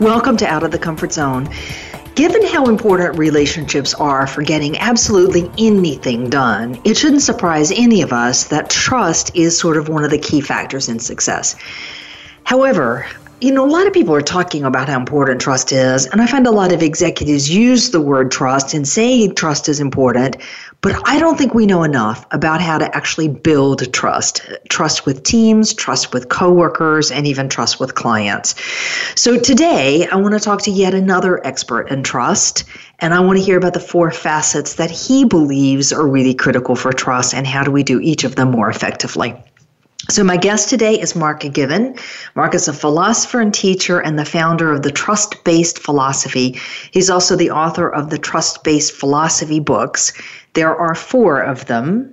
[0.00, 1.46] Welcome to Out of the Comfort Zone.
[2.14, 8.10] Given how important relationships are for getting absolutely anything done, it shouldn't surprise any of
[8.10, 11.54] us that trust is sort of one of the key factors in success.
[12.44, 13.04] However,
[13.40, 16.26] you know, a lot of people are talking about how important trust is, and I
[16.26, 20.36] find a lot of executives use the word trust and say trust is important,
[20.82, 24.42] but I don't think we know enough about how to actually build trust.
[24.68, 28.54] Trust with teams, trust with coworkers, and even trust with clients.
[29.18, 32.64] So today, I want to talk to yet another expert in trust,
[32.98, 36.76] and I want to hear about the four facets that he believes are really critical
[36.76, 39.34] for trust and how do we do each of them more effectively.
[40.10, 41.94] So, my guest today is Mark Given.
[42.34, 46.58] Mark is a philosopher and teacher and the founder of the Trust Based Philosophy.
[46.90, 50.12] He's also the author of the Trust Based Philosophy books.
[50.54, 52.12] There are four of them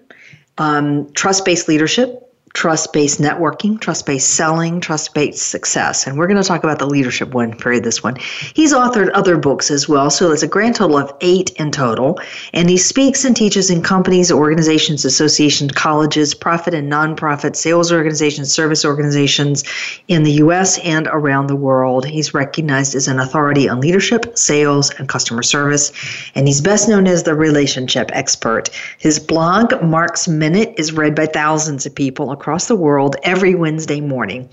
[0.60, 2.27] um, Trust Based Leadership,
[2.58, 6.08] trust based networking, trust based selling, trust based success.
[6.08, 8.16] And we're going to talk about the leadership one for this one.
[8.56, 12.20] He's authored other books as well, so there's a grand total of eight in total.
[12.54, 18.52] And he speaks and teaches in companies, organizations, associations, colleges, profit and nonprofit, sales organizations,
[18.52, 19.64] service organizations
[20.08, 20.80] in the U.S.
[20.80, 22.08] and around the world.
[22.08, 25.92] He's recognized as an authority on leadership, sales, and customer service.
[26.34, 28.72] And he's best known as the relationship expert.
[28.98, 33.56] His blog, Mark's Minute, is read by thousands of people across across the world every
[33.56, 34.50] Wednesday morning.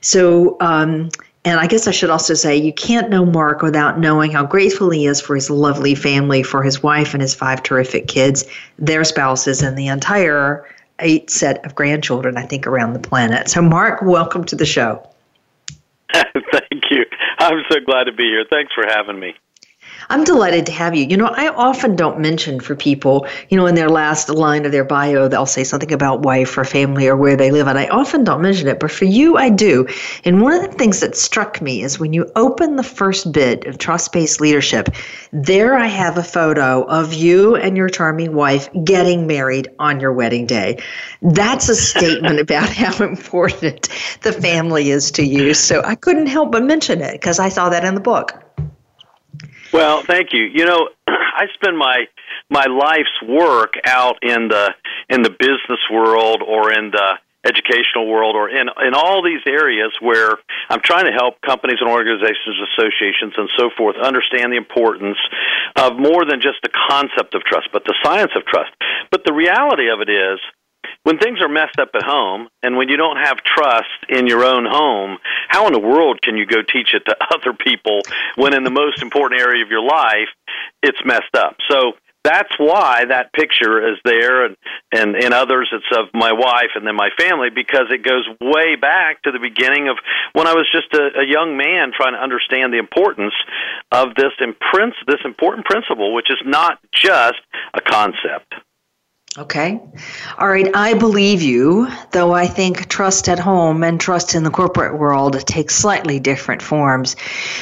[0.00, 1.10] So, um,
[1.44, 4.90] and I guess I should also say you can't know Mark without knowing how grateful
[4.90, 8.44] he is for his lovely family, for his wife and his five terrific kids,
[8.78, 10.64] their spouses, and the entire
[11.00, 13.48] eight set of grandchildren, I think, around the planet.
[13.48, 15.04] So, Mark, welcome to the show.
[16.12, 17.04] Thank you.
[17.40, 18.44] I'm so glad to be here.
[18.48, 19.34] Thanks for having me.
[20.12, 21.06] I'm delighted to have you.
[21.06, 24.70] You know, I often don't mention for people, you know, in their last line of
[24.70, 27.86] their bio, they'll say something about wife or family or where they live, and I
[27.86, 29.86] often don't mention it, but for you, I do.
[30.26, 33.64] And one of the things that struck me is when you open the first bit
[33.64, 34.90] of trust based leadership,
[35.32, 40.12] there I have a photo of you and your charming wife getting married on your
[40.12, 40.82] wedding day.
[41.22, 43.88] That's a statement about how important
[44.20, 45.54] the family is to you.
[45.54, 48.38] So I couldn't help but mention it because I saw that in the book.
[49.72, 50.44] Well, thank you.
[50.44, 52.06] You know, I spend my
[52.50, 54.74] my life's work out in the
[55.08, 59.92] in the business world or in the educational world or in in all these areas
[60.00, 60.38] where
[60.68, 65.18] I'm trying to help companies and organizations, associations and so forth understand the importance
[65.76, 68.70] of more than just the concept of trust, but the science of trust.
[69.10, 70.38] But the reality of it is
[71.04, 74.44] when things are messed up at home and when you don't have trust in your
[74.44, 75.18] own home,
[75.48, 78.00] how in the world can you go teach it to other people
[78.36, 80.28] when in the most important area of your life
[80.82, 81.56] it's messed up?
[81.68, 84.56] So that's why that picture is there and
[84.92, 88.76] and in others it's of my wife and then my family because it goes way
[88.76, 89.96] back to the beginning of
[90.32, 93.34] when I was just a, a young man trying to understand the importance
[93.90, 97.40] of this imprints this important principle which is not just
[97.74, 98.54] a concept.
[99.38, 99.80] Okay.
[100.36, 100.68] All right.
[100.74, 105.40] I believe you, though I think trust at home and trust in the corporate world
[105.46, 107.16] takes slightly different forms.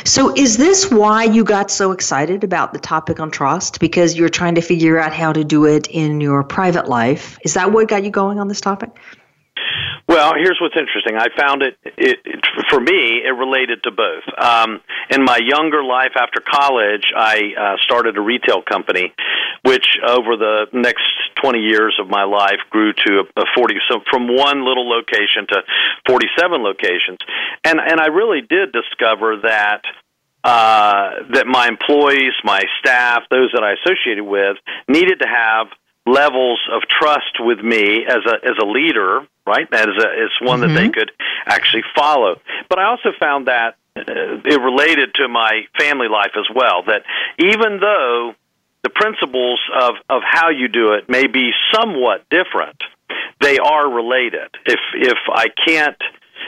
[0.05, 3.79] So, is this why you got so excited about the topic on trust?
[3.79, 7.39] Because you're trying to figure out how to do it in your private life?
[7.45, 8.91] Is that what got you going on this topic?
[10.09, 11.17] Well, here's what's interesting.
[11.17, 14.25] I found it, it, it for me, it related to both.
[14.37, 19.13] Um, in my younger life after college, I uh, started a retail company,
[19.65, 21.07] which over the next
[21.43, 25.47] 20 years of my life grew to a, a 40, so from one little location
[25.49, 25.63] to
[26.09, 27.19] 47 locations.
[27.65, 29.83] And, and I really did discover that
[30.43, 34.57] uh, that my employees, my staff, those that I associated with,
[34.89, 35.67] needed to have
[36.07, 39.71] levels of trust with me as a as a leader, right?
[39.71, 40.69] That is a is one mm-hmm.
[40.69, 40.93] that they mm-hmm.
[40.93, 41.13] could
[41.47, 42.41] actually follow.
[42.69, 46.83] But I also found that uh, it related to my family life as well.
[46.87, 47.03] That
[47.39, 48.35] even though
[48.83, 52.83] the principles of of how you do it may be somewhat different,
[53.41, 54.49] they are related.
[54.67, 56.01] If if I can't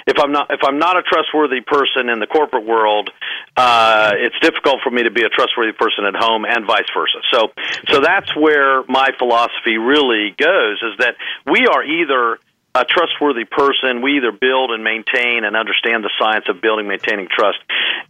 [0.07, 3.11] if I'm not if I'm not a trustworthy person in the corporate world,
[3.57, 7.19] uh, it's difficult for me to be a trustworthy person at home, and vice versa.
[7.31, 7.53] So,
[7.89, 11.15] so that's where my philosophy really goes: is that
[11.47, 12.39] we are either
[12.75, 17.29] a trustworthy person, we either build and maintain and understand the science of building, maintaining
[17.29, 17.59] trust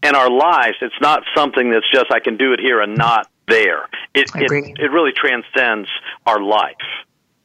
[0.03, 0.77] in our lives.
[0.81, 3.89] It's not something that's just I can do it here and not there.
[4.15, 5.89] It it, it really transcends
[6.27, 6.77] our life.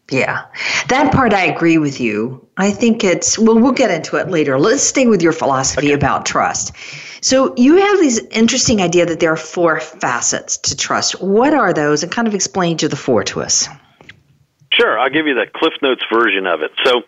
[0.09, 0.45] Yeah,
[0.87, 2.47] that part I agree with you.
[2.55, 4.57] I think it's, well, we'll get into it later.
[4.57, 5.93] Let's stay with your philosophy okay.
[5.93, 6.71] about trust.
[7.19, 11.21] So, you have this interesting idea that there are four facets to trust.
[11.21, 12.03] What are those?
[12.03, 13.67] And kind of explain to the four to us.
[14.77, 16.71] Sure, I'll give you the Cliff Notes version of it.
[16.83, 17.01] So,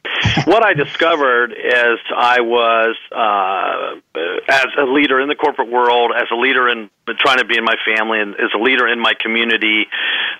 [0.45, 4.00] what I discovered as I was uh,
[4.48, 6.89] as a leader in the corporate world, as a leader in
[7.19, 9.86] trying to be in my family, and as a leader in my community,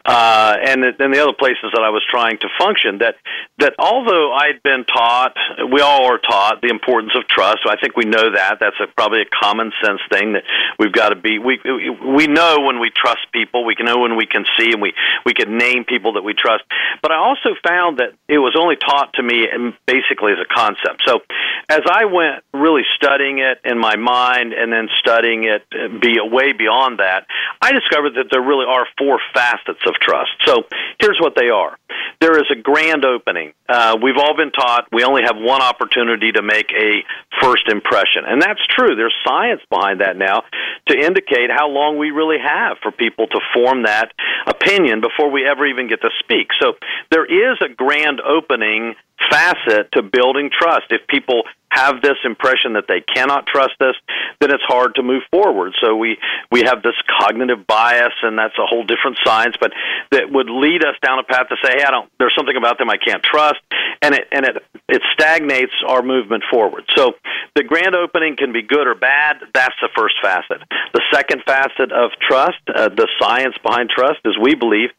[0.06, 3.16] uh, and and the other places that I was trying to function, that
[3.60, 5.36] that although I'd been taught,
[5.72, 7.60] we all are taught the importance of trust.
[7.64, 8.58] So I think we know that.
[8.60, 10.44] That's a, probably a common sense thing that
[10.80, 11.38] we've got to be.
[11.38, 13.66] We we know when we trust people.
[13.66, 14.94] We can know when we can see, and we
[15.26, 16.64] we can name people that we trust.
[17.02, 19.48] But I also found that it was only taught to me
[19.86, 21.04] basically as a concept.
[21.06, 21.22] So
[21.70, 26.18] as I went really studying it in my mind and then studying it uh, be
[26.20, 27.28] way beyond that,
[27.62, 30.32] I discovered that there really are four facets of trust.
[30.46, 30.64] So
[31.00, 31.78] here's what they are.
[32.20, 33.54] There is a grand opening.
[33.68, 37.04] Uh, we've all been taught we only have one opportunity to make a
[37.42, 38.26] first impression.
[38.26, 38.96] And that's true.
[38.96, 40.44] There's science behind that now
[40.88, 44.12] to indicate how long we really have for people to form that
[44.48, 46.50] opinion before we ever even get to speak.
[46.60, 46.74] So
[47.12, 48.96] there is a grand opening
[49.30, 50.86] facet to building trust.
[50.90, 53.96] If people have this impression that they cannot trust us,
[54.40, 55.74] then it's hard to move forward.
[55.82, 56.18] So we
[56.52, 59.72] we have this cognitive bias, and that's a whole different science, but
[60.12, 62.10] that would lead us down a path to say, hey, I don't.
[62.20, 63.60] There's something about them I can't trust,
[64.02, 66.84] and it and it it stagnates our movement forward.
[66.96, 67.14] So
[67.56, 69.38] the grand opening can be good or bad.
[69.54, 70.62] That's the first facet.
[70.94, 74.90] The second facet of trust, uh, the science behind trust, as we believe,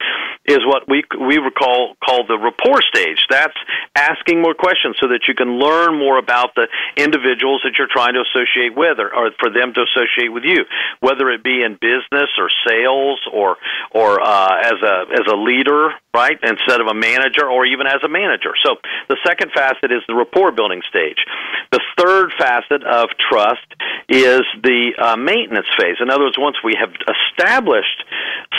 [0.47, 3.19] is what we we recall call the rapport stage.
[3.29, 3.57] That's
[3.97, 6.55] asking more questions so that you can learn more about
[6.97, 10.65] individuals that you're trying to associate with or, or for them to associate with you,
[11.01, 13.57] whether it be in business or sales or
[13.93, 18.03] or uh, as a as a leader, right, instead of a manager, or even as
[18.05, 18.53] a manager.
[18.65, 18.77] So
[19.09, 21.19] the second facet is the rapport building stage.
[21.73, 23.67] The third facet of trust
[24.09, 25.97] is the uh, maintenance phase.
[26.01, 28.05] In other words, once we have established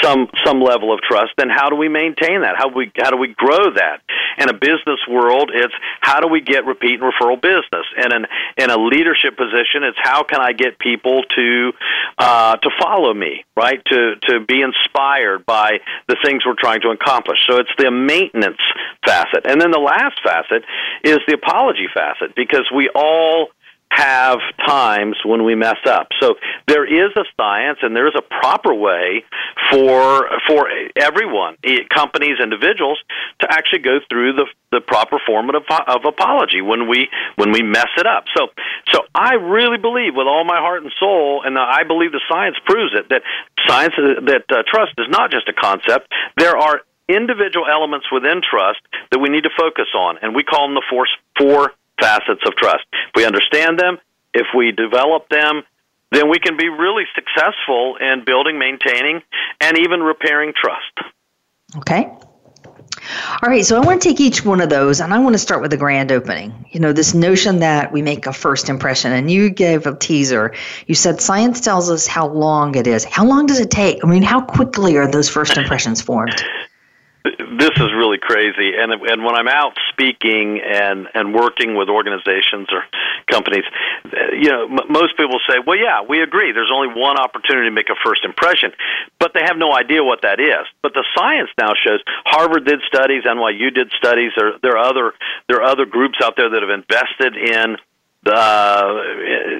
[0.02, 2.56] some some level of trust, then how do we maintain that?
[2.58, 4.02] How do we how do we grow that?
[4.38, 7.86] In a business world, it's how do we get repeat and referral business?
[7.98, 8.26] In
[8.58, 11.72] in a leadership position, it's how can I get people to
[12.18, 13.84] uh, to follow me, right?
[13.86, 17.40] To to be inspired by the things we're trying to accomplish.
[17.48, 18.62] So it's the maintenance
[19.06, 20.64] facet, and then the last facet
[21.04, 23.50] is the apology facet because we all
[23.92, 26.08] have times when we mess up.
[26.22, 26.36] So
[26.68, 29.24] there is a science and there is a proper way
[29.70, 31.58] for for everyone,
[31.94, 33.00] companies, individuals,
[33.42, 37.62] to actually go through the the proper form of, of apology when we when we
[37.62, 38.24] mess it up.
[38.36, 38.48] So
[38.94, 42.56] so I really believe with all my heart and soul, and I believe the science
[42.66, 43.24] proves it that
[43.68, 46.08] science that uh, trust is not just a concept.
[46.38, 48.80] There are individual elements within trust
[49.12, 51.08] that we need to focus on, and we call them the four,
[51.38, 52.84] four facets of trust.
[52.92, 54.00] If we understand them,
[54.34, 55.64] if we develop them,
[56.12, 59.22] then we can be really successful in building, maintaining,
[59.62, 61.16] and even repairing trust.
[61.78, 62.12] Okay.
[63.42, 65.40] All right, so I want to take each one of those and I want to
[65.40, 66.68] start with the grand opening.
[66.72, 70.54] You know, this notion that we make a first impression, and you gave a teaser.
[70.86, 73.04] You said science tells us how long it is.
[73.06, 74.04] How long does it take?
[74.04, 76.44] I mean, how quickly are those first impressions formed?
[77.24, 78.74] This is really crazy.
[78.78, 82.84] And and when i'm out speaking and and working with organizations or
[83.30, 83.64] companies
[84.34, 86.52] you know m- most people say well yeah we agree.
[86.52, 88.72] There's only one opportunity to make a first impression.
[89.20, 90.66] But they have no idea what that is.
[90.82, 94.32] But the science now shows harvard did studies nyu did studies.
[94.36, 95.14] There there are other
[95.48, 97.78] there are other groups out there that have invested in
[98.26, 99.02] uh,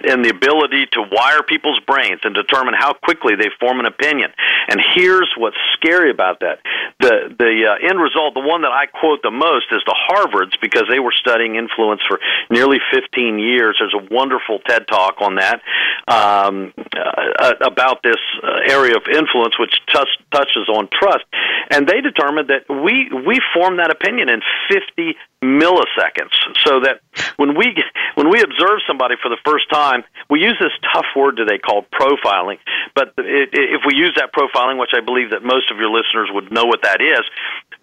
[0.06, 4.30] and the ability to wire people's brains and determine how quickly they form an opinion.
[4.70, 6.60] And here's what's scary about that:
[7.00, 10.60] the the uh, end result, the one that I quote the most, is the Harvards
[10.62, 12.20] because they were studying influence for
[12.52, 13.78] nearly 15 years.
[13.80, 15.62] There's a wonderful TED talk on that
[16.08, 21.26] um, uh, about this uh, area of influence, which touch, touches on trust,
[21.72, 26.34] and they determined that we we form that opinion in 50 milliseconds.
[26.64, 27.02] So that
[27.38, 27.74] when we
[28.16, 31.86] when we observe somebody for the first time we use this tough word today called
[31.92, 32.60] profiling.
[32.94, 36.52] But if we use that profiling which i believe that most of your listeners would
[36.52, 37.22] know what that is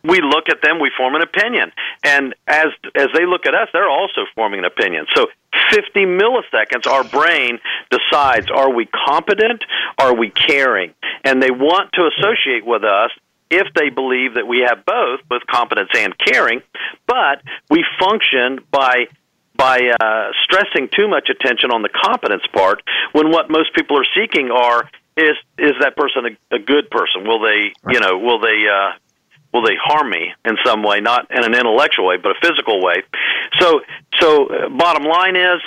[0.05, 1.73] we look at them we form an opinion.
[2.05, 5.07] And as as they look at us they're also forming an opinion.
[5.15, 5.27] So
[5.73, 7.59] 50 milliseconds our brain
[7.91, 9.65] decides are we competent?
[9.99, 10.95] Are we caring?
[11.25, 13.11] And they want to associate with us
[13.51, 16.61] if they believe that we have both, both competence and caring,
[17.07, 19.07] but we function by
[19.57, 24.07] by uh, stressing too much attention on the competence part when what most people are
[24.15, 27.27] seeking are is is that person a, a good person?
[27.27, 27.95] Will they right.
[27.95, 28.93] you know will they uh,
[29.53, 31.01] will they harm me in some way?
[31.01, 33.03] Not in an intellectual way, but a physical way.
[33.59, 33.81] So
[34.21, 35.61] so uh, bottom line is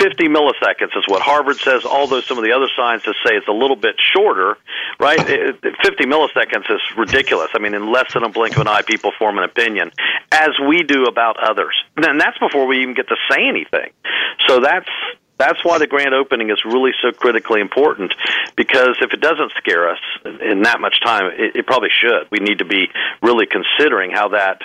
[0.00, 3.52] 50 milliseconds is what Harvard says, although some of the other scientists say it's a
[3.52, 4.56] little bit shorter,
[4.98, 5.20] right?
[5.20, 7.48] 50 milliseconds is ridiculous.
[7.54, 9.92] I mean, in less than a blink of an eye, people form an opinion,
[10.32, 11.74] as we do about others.
[11.96, 13.90] And that's before we even get to say anything.
[14.46, 14.88] So that's
[15.38, 18.14] that's why the grand opening is really so critically important
[18.56, 22.26] because if it doesn't scare us in that much time, it, it probably should.
[22.30, 22.88] We need to be
[23.22, 24.62] really considering how that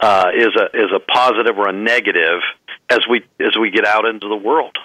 [0.00, 2.40] uh, is a is a positive or a negative
[2.90, 4.76] as we as we get out into the world.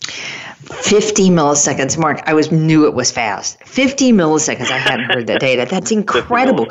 [0.00, 2.20] 50 milliseconds, Mark.
[2.26, 3.62] I was knew it was fast.
[3.64, 4.70] 50 milliseconds.
[4.70, 5.66] I hadn't heard that data.
[5.68, 6.66] That's incredible.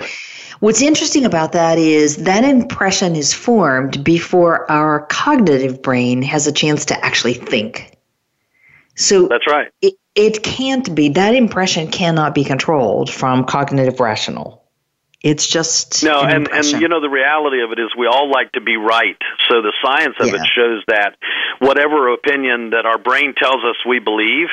[0.60, 6.52] What's interesting about that is that impression is formed before our cognitive brain has a
[6.52, 7.98] chance to actually think.
[8.96, 9.72] So that's right.
[9.82, 14.64] It, it can't be that impression cannot be controlled from cognitive rational.
[15.24, 18.30] It's just no, an and and you know the reality of it is we all
[18.30, 19.18] like to be right.
[19.50, 20.36] So the science of yeah.
[20.36, 21.16] it shows that
[21.60, 24.48] whatever opinion that our brain tells us we believe,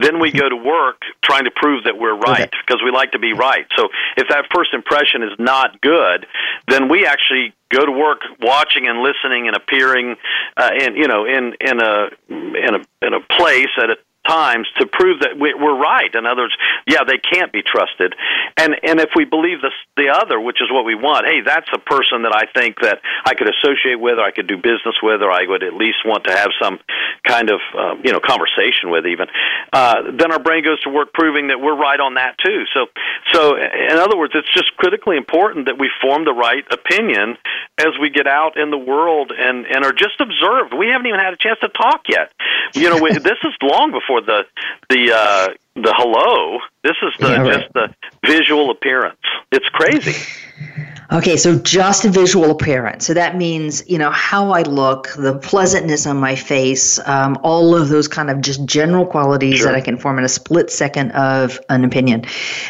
[0.00, 3.18] then we go to work trying to prove that we're right because we like to
[3.18, 3.66] be right.
[3.76, 6.26] So if that first impression is not good,
[6.68, 10.16] then we actually go to work watching and listening and appearing
[10.58, 14.68] uh, in you know in in a in a in a place at a times
[14.78, 16.14] to prove that we're right.
[16.14, 18.14] In other words, yeah, they can't be trusted.
[18.56, 21.68] And and if we believe the the other, which is what we want, hey, that's
[21.74, 24.96] a person that I think that I could associate with, or I could do business
[25.02, 26.78] with, or I would at least want to have some
[27.26, 29.26] kind of uh, you know conversation with, even.
[29.72, 32.64] Uh, then our brain goes to work proving that we're right on that too.
[32.74, 32.86] So
[33.32, 37.36] so in other words, it's just critically important that we form the right opinion
[37.78, 40.74] as we get out in the world and and are just observed.
[40.74, 42.32] We haven't even had a chance to talk yet.
[42.74, 44.44] You know, we, this is long before for the
[44.90, 46.58] the uh, the hello.
[46.82, 47.60] This is the yeah, right.
[47.60, 47.94] just the
[48.26, 49.18] visual appearance.
[49.50, 50.14] It's crazy.
[51.12, 53.04] Okay, so just a visual appearance.
[53.04, 57.74] So that means, you know, how I look, the pleasantness on my face, um, all
[57.74, 59.66] of those kind of just general qualities sure.
[59.66, 62.24] that I can form in a split second of an opinion.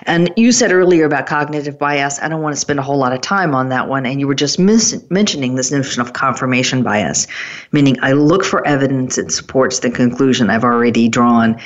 [0.07, 2.21] And you said earlier about cognitive bias.
[2.21, 4.07] I don't want to spend a whole lot of time on that one.
[4.07, 7.29] And you were just mis- mentioning this notion of confirmation bias,
[7.71, 11.61] meaning I look for evidence that supports the conclusion I've already drawn.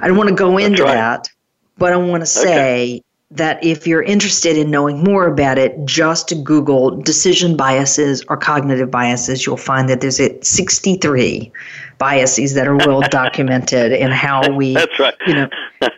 [0.00, 0.94] I don't want to go into right.
[0.94, 1.28] that,
[1.76, 5.84] but I want to say, okay that if you're interested in knowing more about it,
[5.84, 9.46] just Google decision biases or cognitive biases.
[9.46, 11.52] You'll find that there's 63
[11.98, 15.14] biases that are well documented in how we right.
[15.26, 15.48] you know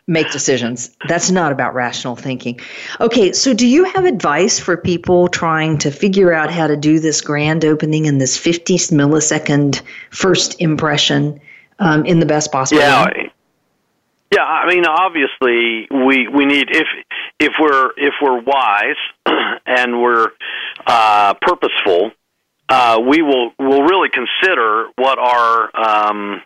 [0.07, 0.91] make decisions.
[1.09, 2.61] That's not about rational thinking.
[3.01, 7.01] Okay, so do you have advice for people trying to figure out how to do
[7.01, 11.41] this grand opening and this 50 millisecond first impression
[11.79, 13.33] um, in the best possible yeah, way?
[14.33, 16.87] Yeah, I mean, obviously, we we need if
[17.43, 19.01] if we're if we're wise
[19.67, 20.29] and we're
[20.87, 22.13] uh, purposeful,
[22.69, 26.43] uh, we will will really consider what our um,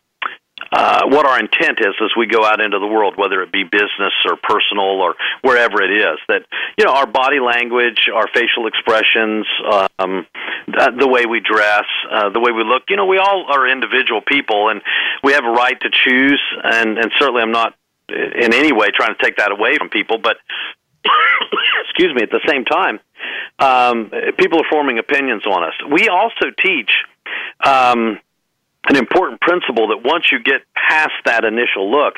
[0.72, 3.62] uh, what our intent is as we go out into the world, whether it be
[3.62, 6.18] business or personal or wherever it is.
[6.28, 6.42] That
[6.78, 9.46] you know, our body language, our facial expressions,
[9.98, 10.26] um,
[10.76, 12.84] the way we dress, uh, the way we look.
[12.88, 14.80] You know, we all are individual people, and
[15.22, 16.42] we have a right to choose.
[16.64, 17.74] And and certainly, I'm not
[18.08, 20.36] in any way trying to take that away from people, but
[21.88, 22.22] excuse me.
[22.22, 23.00] At the same time,
[23.58, 25.74] um, people are forming opinions on us.
[25.90, 26.90] We also teach.
[27.64, 28.18] Um,
[28.88, 32.14] an important principle that once you get past that initial look,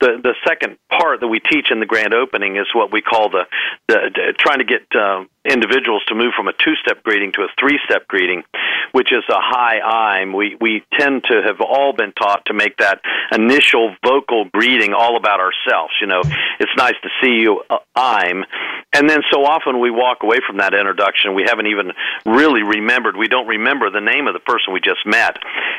[0.00, 3.30] the the second part that we teach in the grand opening is what we call
[3.30, 3.44] the,
[3.88, 7.42] the, the trying to get uh, individuals to move from a two step greeting to
[7.42, 8.44] a three step greeting,
[8.92, 10.32] which is a hi I'm.
[10.32, 13.00] We we tend to have all been taught to make that
[13.32, 15.92] initial vocal greeting all about ourselves.
[16.00, 16.22] You know,
[16.60, 17.62] it's nice to see you.
[17.68, 18.44] Uh, I'm,
[18.92, 21.34] and then so often we walk away from that introduction.
[21.34, 21.92] We haven't even
[22.24, 23.16] really remembered.
[23.16, 25.36] We don't remember the name of the person we just met,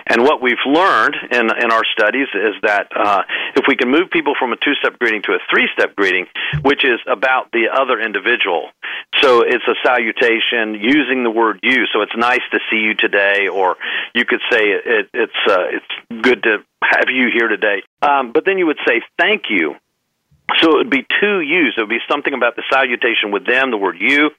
[0.08, 3.24] and what we've learned in in our studies is that uh,
[3.56, 6.28] if we can move people from a two step greeting to a three step greeting,
[6.64, 8.70] which is about the other individual,
[9.22, 11.86] so it's a salutation using the word you.
[11.94, 13.76] So it's nice to see you today, or
[14.14, 17.84] you could say it, it, it's uh, it's good to have you here today.
[18.02, 19.76] Um, but then you would say thank you
[20.60, 21.74] so it would be two yous.
[21.78, 24.30] It would be something about the salutation with them, the word you,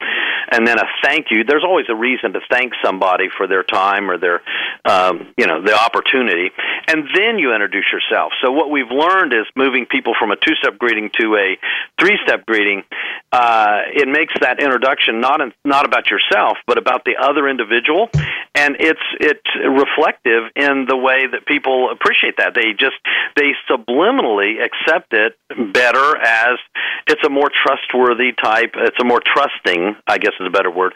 [0.50, 1.44] and then a thank you.
[1.44, 4.42] There's always a reason to thank somebody for their time or their,
[4.84, 6.50] um, you know, the opportunity,
[6.88, 8.32] and then you introduce yourself.
[8.42, 11.56] So what we've learned is moving people from a two-step greeting to a
[11.98, 12.84] three-step greeting.
[13.32, 18.10] Uh, it makes that introduction not in, not about yourself, but about the other individual,
[18.54, 22.54] and it's it's reflective in the way that people appreciate that.
[22.54, 22.96] They just
[23.36, 25.36] they subliminally accept it
[25.72, 26.58] better as
[27.06, 28.74] it's a more trustworthy type.
[28.76, 30.94] It's a more trusting, I guess is a better word,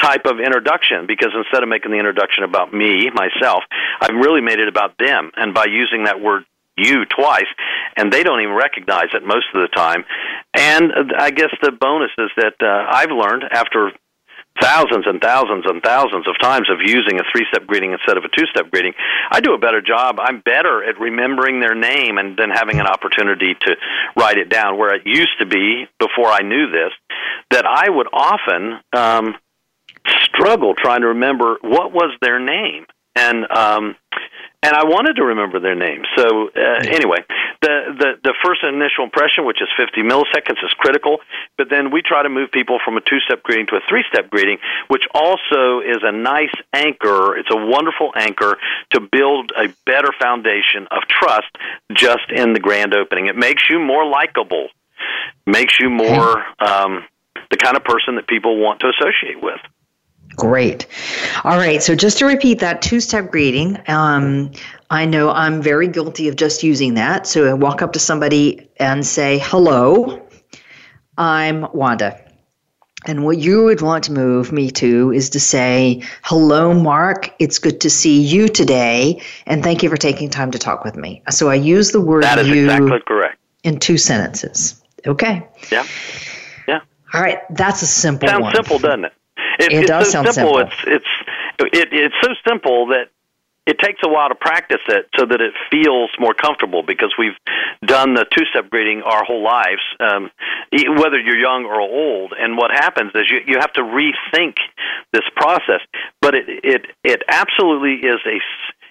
[0.00, 1.06] type of introduction.
[1.06, 3.62] Because instead of making the introduction about me myself,
[4.00, 5.30] I've really made it about them.
[5.36, 6.44] And by using that word
[6.76, 7.48] you twice,
[7.96, 10.04] and they don't even recognize it most of the time.
[10.54, 13.92] And I guess the bonus is that uh, I've learned after
[14.60, 18.24] thousands and thousands and thousands of times of using a three step greeting instead of
[18.24, 18.92] a two step greeting,
[19.30, 20.18] I do a better job.
[20.20, 23.76] I'm better at remembering their name and then having an opportunity to
[24.16, 24.78] write it down.
[24.78, 26.92] Where it used to be before I knew this,
[27.50, 29.36] that I would often um,
[30.24, 32.86] struggle trying to remember what was their name.
[33.16, 33.96] And um,
[34.62, 36.06] and I wanted to remember their names.
[36.16, 37.24] So uh, anyway,
[37.62, 41.18] the, the the first initial impression, which is 50 milliseconds, is critical.
[41.56, 44.58] But then we try to move people from a two-step greeting to a three-step greeting,
[44.88, 47.36] which also is a nice anchor.
[47.36, 48.58] It's a wonderful anchor
[48.92, 51.56] to build a better foundation of trust
[51.92, 53.26] just in the grand opening.
[53.26, 54.68] It makes you more likable,
[55.46, 57.04] makes you more um,
[57.50, 59.60] the kind of person that people want to associate with.
[60.40, 60.86] Great.
[61.44, 61.82] All right.
[61.82, 64.52] So just to repeat that two step greeting, um,
[64.90, 67.26] I know I'm very guilty of just using that.
[67.26, 70.26] So I walk up to somebody and say, hello,
[71.16, 72.20] I'm Wanda.
[73.06, 77.34] And what you would want to move me to is to say, hello, Mark.
[77.38, 79.22] It's good to see you today.
[79.46, 81.22] And thank you for taking time to talk with me.
[81.30, 83.38] So I use the word that is you exactly correct.
[83.64, 84.82] in two sentences.
[85.06, 85.46] Okay.
[85.72, 85.86] Yeah.
[86.68, 86.80] Yeah.
[87.14, 87.38] All right.
[87.50, 88.54] That's a simple Sounds one.
[88.54, 89.12] simple, doesn't it?
[89.60, 90.58] It, It it's does so sound simple.
[90.58, 90.72] simple.
[90.86, 91.04] It's
[91.60, 93.08] it's it, it's so simple that
[93.66, 97.36] it takes a while to practice it so that it feels more comfortable because we've
[97.84, 100.30] done the two-step greeting our whole lives, um,
[100.72, 102.32] e- whether you're young or old.
[102.36, 104.54] And what happens is you you have to rethink
[105.12, 105.80] this process.
[106.20, 108.38] But it it it absolutely is a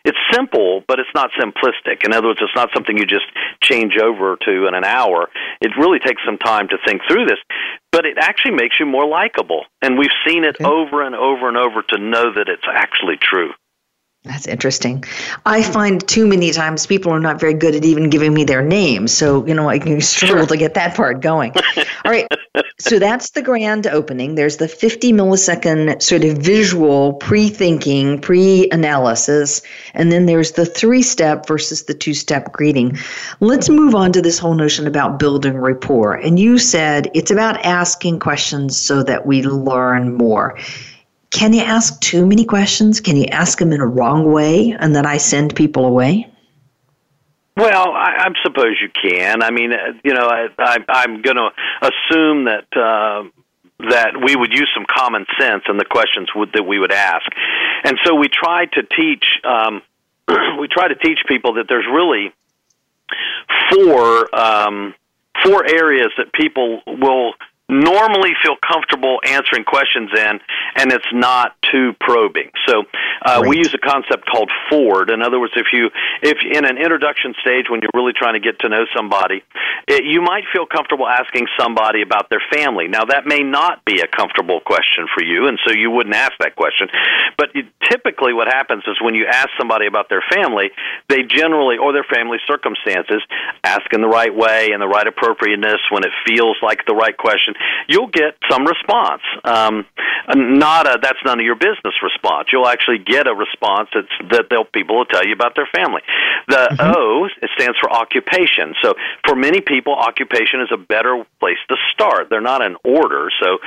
[0.06, 2.06] it's simple, but it's not simplistic.
[2.06, 3.26] In other words, it's not something you just
[3.62, 5.30] change over to in an hour.
[5.62, 7.40] It really takes some time to think through this,
[7.92, 9.66] but it actually makes you more likable.
[9.82, 10.66] And we've seen it Okay.
[10.66, 13.52] over and over and over to know that it's actually true.
[14.30, 15.04] That's interesting.
[15.48, 18.62] I find too many times people are not very good at even giving me their
[18.62, 19.12] names.
[19.12, 21.52] So, you know, I can struggle to get that part going.
[22.06, 22.28] All right.
[22.78, 24.36] So that's the grand opening.
[24.36, 29.64] There's the 50 millisecond sort of visual pre thinking, pre analysis.
[29.96, 33.00] And then there's the three step versus the two step greeting.
[33.40, 36.14] Let's move on to this whole notion about building rapport.
[36.14, 40.56] And you said it's about asking questions so that we learn more
[41.32, 43.02] can you ask too many questions?
[43.02, 46.30] Can you ask them in a wrong way and then I send people away?
[47.56, 49.44] Well, I, I suppose you can.
[49.44, 51.50] I mean, uh, you know, I, I, I'm going to
[51.82, 53.28] assume that uh,
[53.90, 57.26] that we would use some common sense in the questions would, that we would ask,
[57.84, 59.26] and so we try to teach.
[59.44, 59.82] Um,
[60.60, 62.32] we try to teach people that there's really
[63.72, 64.96] four um,
[65.44, 67.34] four areas that people will
[67.70, 70.40] normally feel comfortable answering questions in,
[70.76, 72.50] and it's not too probing.
[72.68, 72.84] So
[73.22, 75.12] uh, we use a concept called Ford.
[75.12, 75.90] In other words, if you
[76.22, 79.44] if in an introduction stage when you're really trying to get to know somebody,
[79.88, 82.88] it, you might feel comfortable asking somebody about their family.
[82.88, 86.34] Now that may not be a comfortable question for you, and so you wouldn't ask
[86.40, 86.88] that question.
[87.38, 90.72] But you, typically, what happens is when you ask somebody about their family,
[91.08, 93.22] they generally or their family circumstances
[93.64, 97.16] ask in the right way and the right appropriateness when it feels like the right
[97.16, 97.54] question
[97.88, 99.22] you'll get some response.
[99.44, 99.86] Um,
[100.36, 102.50] not a that's none of your business response.
[102.52, 106.02] You'll actually get a response that's, that they'll people will tell you about their family.
[106.48, 108.76] The O it stands for occupation.
[108.82, 108.94] So
[109.26, 112.28] for many people, occupation is a better place to start.
[112.30, 113.30] They're not in order.
[113.42, 113.58] So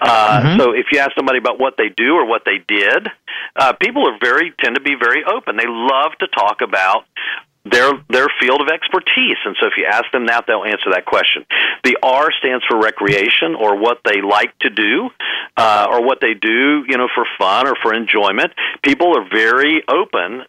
[0.00, 3.08] uh, so if you ask somebody about what they do or what they did,
[3.56, 5.56] uh, people are very tend to be very open.
[5.56, 7.04] They love to talk about
[7.64, 9.38] their their field of expertise.
[9.44, 11.44] And so if you ask them that they'll answer that question.
[11.84, 15.10] The r stands for recreation or what they like to do
[15.56, 18.52] uh, or what they do you know for fun or for enjoyment.
[18.82, 20.42] People are very open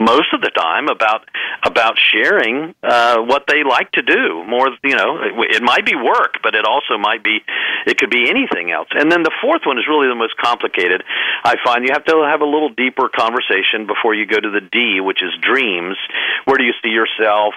[0.00, 1.28] most of the time about
[1.64, 5.94] about sharing uh, what they like to do more you know it, it might be
[5.94, 7.40] work but it also might be
[7.86, 8.88] it could be anything else.
[8.92, 11.02] And then the fourth one is really the most complicated.
[11.44, 14.60] I find you have to have a little deeper conversation before you go to the
[14.60, 15.96] d which is dreams.
[16.44, 17.54] Where do you see yourself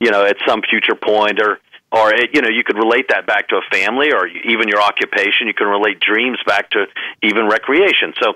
[0.00, 1.60] you know at some future point or
[1.92, 5.46] or you know you could relate that back to a family or even your occupation.
[5.46, 6.86] You can relate dreams back to
[7.22, 8.14] even recreation.
[8.20, 8.34] So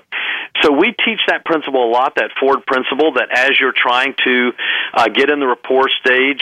[0.63, 4.51] so we teach that principle a lot that ford principle that as you're trying to
[4.93, 6.41] uh, get in the rapport stage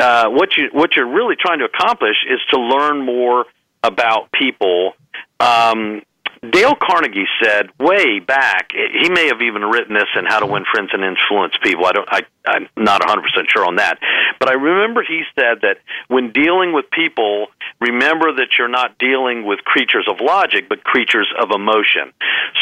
[0.00, 3.46] uh, what you what you're really trying to accomplish is to learn more
[3.82, 4.92] about people
[5.40, 6.02] um,
[6.42, 10.64] Dale Carnegie said way back, he may have even written this in How to Win
[10.72, 11.86] Friends and Influence People.
[11.86, 13.98] I don't, I, I'm not 100% sure on that.
[14.38, 17.48] But I remember he said that when dealing with people,
[17.80, 22.12] remember that you're not dealing with creatures of logic, but creatures of emotion.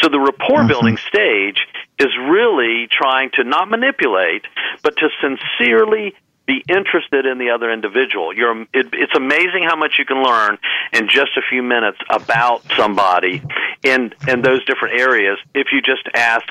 [0.01, 0.67] So the rapport mm-hmm.
[0.67, 1.59] building stage
[1.99, 4.45] is really trying to not manipulate,
[4.83, 6.15] but to sincerely
[6.47, 8.33] be interested in the other individual.
[8.33, 10.57] You're, it, it's amazing how much you can learn
[10.93, 13.43] in just a few minutes about somebody
[13.83, 16.47] in in those different areas if you just ask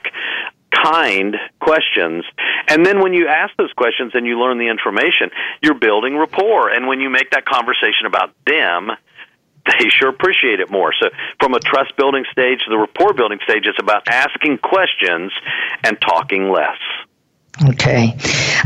[0.71, 2.25] kind questions.
[2.69, 5.31] And then when you ask those questions and you learn the information,
[5.63, 6.69] you're building rapport.
[6.69, 8.91] And when you make that conversation about them,
[9.67, 10.93] they sure appreciate it more.
[11.01, 11.09] So,
[11.41, 15.33] from a trust building stage to the rapport building stage, it's about asking questions
[15.83, 16.79] and talking less.
[17.65, 18.15] Okay.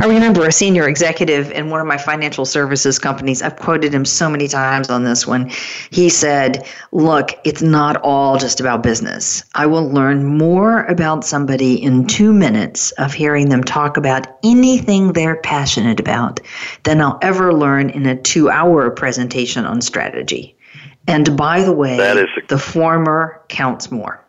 [0.00, 3.40] I remember a senior executive in one of my financial services companies.
[3.40, 5.50] I've quoted him so many times on this one.
[5.90, 9.44] He said, Look, it's not all just about business.
[9.55, 15.12] I will learn more about somebody in two minutes of hearing them talk about anything
[15.12, 16.40] they're passionate about
[16.83, 20.57] than I'll ever learn in a two hour presentation on strategy.
[21.07, 21.96] And by the way,
[22.48, 24.24] the former counts more.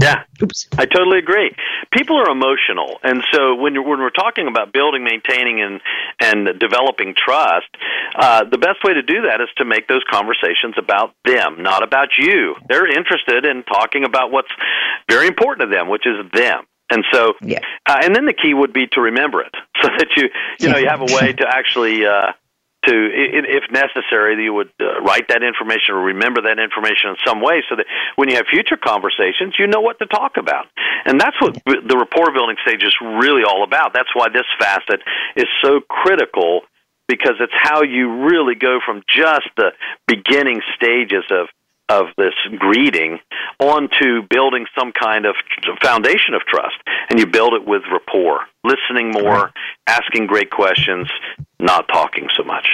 [0.00, 0.68] Yeah, Oops.
[0.78, 1.54] I totally agree.
[1.92, 5.80] People are emotional, and so when when we're talking about building, maintaining, and
[6.20, 7.68] and developing trust,
[8.14, 11.82] uh, the best way to do that is to make those conversations about them, not
[11.82, 12.56] about you.
[12.68, 14.52] They're interested in talking about what's
[15.08, 16.64] very important to them, which is them.
[16.90, 17.60] And so, yeah.
[17.86, 20.28] uh, and then the key would be to remember it, so that you
[20.60, 22.32] you know you have a way to actually uh,
[22.86, 27.40] to, if necessary, you would uh, write that information or remember that information in some
[27.40, 30.66] way so that when you have future conversations, you know what to talk about.
[31.04, 33.94] And that's what the rapport building stage is really all about.
[33.94, 35.00] That's why this facet
[35.36, 36.62] is so critical
[37.08, 39.72] because it's how you really go from just the
[40.06, 41.48] beginning stages of
[41.92, 43.18] of this greeting
[43.58, 45.34] onto building some kind of
[45.82, 46.76] foundation of trust
[47.10, 49.52] and you build it with rapport listening more
[49.86, 51.08] asking great questions
[51.60, 52.66] not talking so much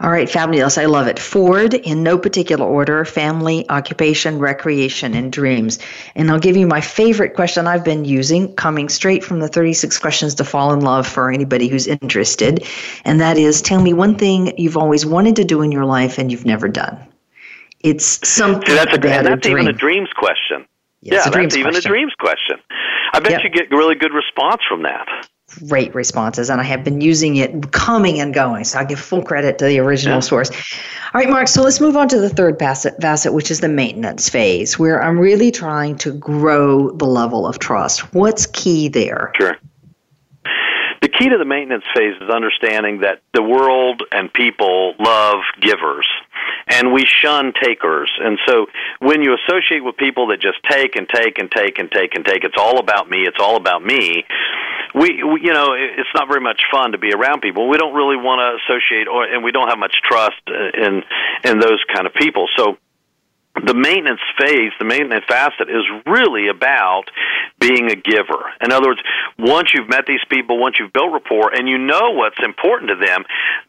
[0.00, 0.78] all right, fabulous.
[0.78, 1.20] I love it.
[1.20, 5.78] Ford, in no particular order family, occupation, recreation, and dreams.
[6.16, 10.00] And I'll give you my favorite question I've been using, coming straight from the 36
[10.00, 12.66] questions to fall in love for anybody who's interested.
[13.04, 16.18] And that is tell me one thing you've always wanted to do in your life
[16.18, 17.11] and you've never done.
[17.82, 20.66] It's something that's, a, that's a even a dreams question.
[21.00, 21.90] Yes, yeah, that's even question.
[21.90, 22.56] a dreams question.
[23.12, 23.42] I bet yep.
[23.44, 25.06] you get really good response from that.
[25.68, 28.64] Great responses, and I have been using it coming and going.
[28.64, 30.20] So I give full credit to the original yeah.
[30.20, 30.50] source.
[31.12, 31.48] All right, Mark.
[31.48, 35.02] So let's move on to the third facet, facet, which is the maintenance phase, where
[35.02, 38.14] I'm really trying to grow the level of trust.
[38.14, 39.32] What's key there?
[39.38, 39.58] Sure.
[41.02, 46.06] The key to the maintenance phase is understanding that the world and people love givers
[46.68, 48.10] and we shun takers.
[48.22, 48.66] And so
[49.00, 52.24] when you associate with people that just take and take and take and take and
[52.24, 54.24] take, it's all about me, it's all about me.
[54.94, 57.68] We, we you know, it's not very much fun to be around people.
[57.68, 61.02] We don't really want to associate or and we don't have much trust uh, in
[61.44, 62.46] in those kind of people.
[62.56, 62.78] So
[63.54, 67.04] the maintenance phase, the maintenance facet is really about
[67.60, 68.48] being a giver.
[68.64, 69.02] In other words,
[69.38, 72.96] once you've met these people, once you've built rapport and you know what's important to
[72.96, 73.24] them,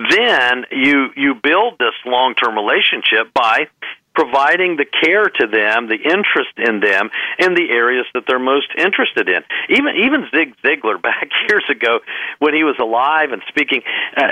[0.10, 3.68] then you you build this long-term relationship by
[4.16, 8.68] providing the care to them, the interest in them in the areas that they're most
[8.78, 9.42] interested in.
[9.70, 12.00] Even even Zig Ziglar back years ago
[12.40, 13.82] when he was alive and speaking,
[14.18, 14.24] uh,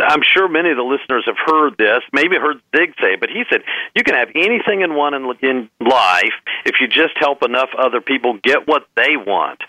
[0.00, 3.44] I'm sure many of the listeners have heard this, maybe heard Zig say, but he
[3.50, 3.62] said
[3.94, 8.00] you can have anything in one in, in life if you just help enough other
[8.00, 9.60] people get what they want.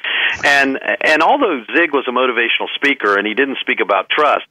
[0.44, 4.46] And and although Zig was a motivational speaker and he didn't speak about trust,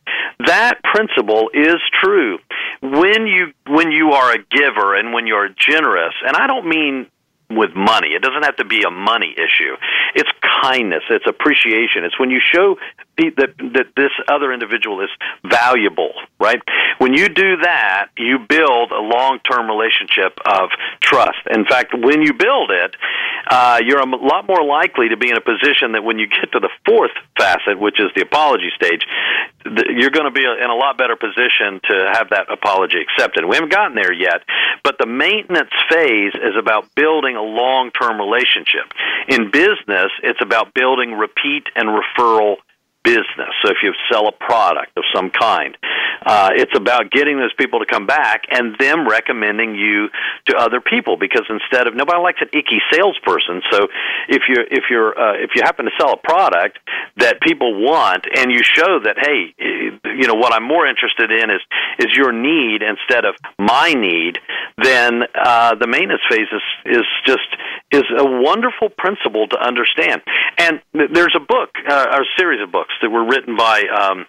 [0.46, 2.38] that principle is true.
[2.82, 7.06] When you when you are a giver and when you're generous, and I don't mean
[7.50, 8.08] with money.
[8.08, 9.76] It doesn't have to be a money issue.
[10.14, 10.30] It's
[10.62, 11.02] kindness.
[11.10, 12.04] It's appreciation.
[12.04, 12.76] It's when you show
[13.16, 15.10] that that this other individual is
[15.44, 16.60] valuable, right?
[16.98, 21.38] When you do that, you build a long-term relationship of trust.
[21.50, 22.96] In fact, when you build it,
[23.48, 26.52] uh, you're a lot more likely to be in a position that when you get
[26.52, 29.00] to the fourth facet, which is the apology stage,
[29.64, 33.44] you're going to be in a lot better position to have that apology accepted.
[33.44, 34.42] We haven't gotten there yet,
[34.84, 38.92] but the maintenance phase is about building a long-term relationship.
[39.28, 42.56] In business, it's about building repeat and referral
[43.06, 43.52] business.
[43.62, 45.72] So if you sell a product of some kind,
[46.34, 50.08] Uh, it's about getting those people to come back and them recommending you
[50.48, 53.56] to other people because instead of nobody likes an icky salesperson.
[53.70, 53.78] So
[54.36, 56.74] if you if you're uh, if you happen to sell a product
[57.22, 59.40] that people want and you show that hey,
[60.20, 61.62] you know what I'm more interested in is
[62.02, 63.34] is your need instead of
[63.74, 64.34] my need,
[64.82, 65.12] then
[65.50, 66.66] uh, the maintenance phase is
[66.98, 67.50] is just
[67.98, 70.18] is a wonderful principle to understand.
[70.58, 74.26] And there's a book, uh, or a series of books that were written by um,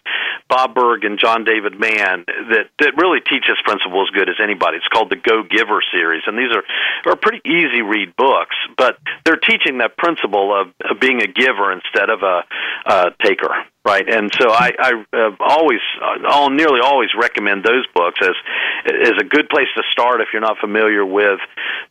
[0.50, 4.36] Bob Burg and John David Mann that that really teach this principle as good as
[4.42, 4.78] anybody.
[4.78, 6.64] It's called the Go Giver series, and these are
[7.12, 11.72] are pretty easy read books, but they're teaching that principle of, of being a giver
[11.72, 12.44] instead of a,
[12.86, 13.54] a taker
[13.88, 14.08] right?
[14.10, 15.80] And so I, I uh, always,
[16.28, 18.36] I'll nearly always recommend those books as
[18.86, 21.40] as a good place to start if you're not familiar with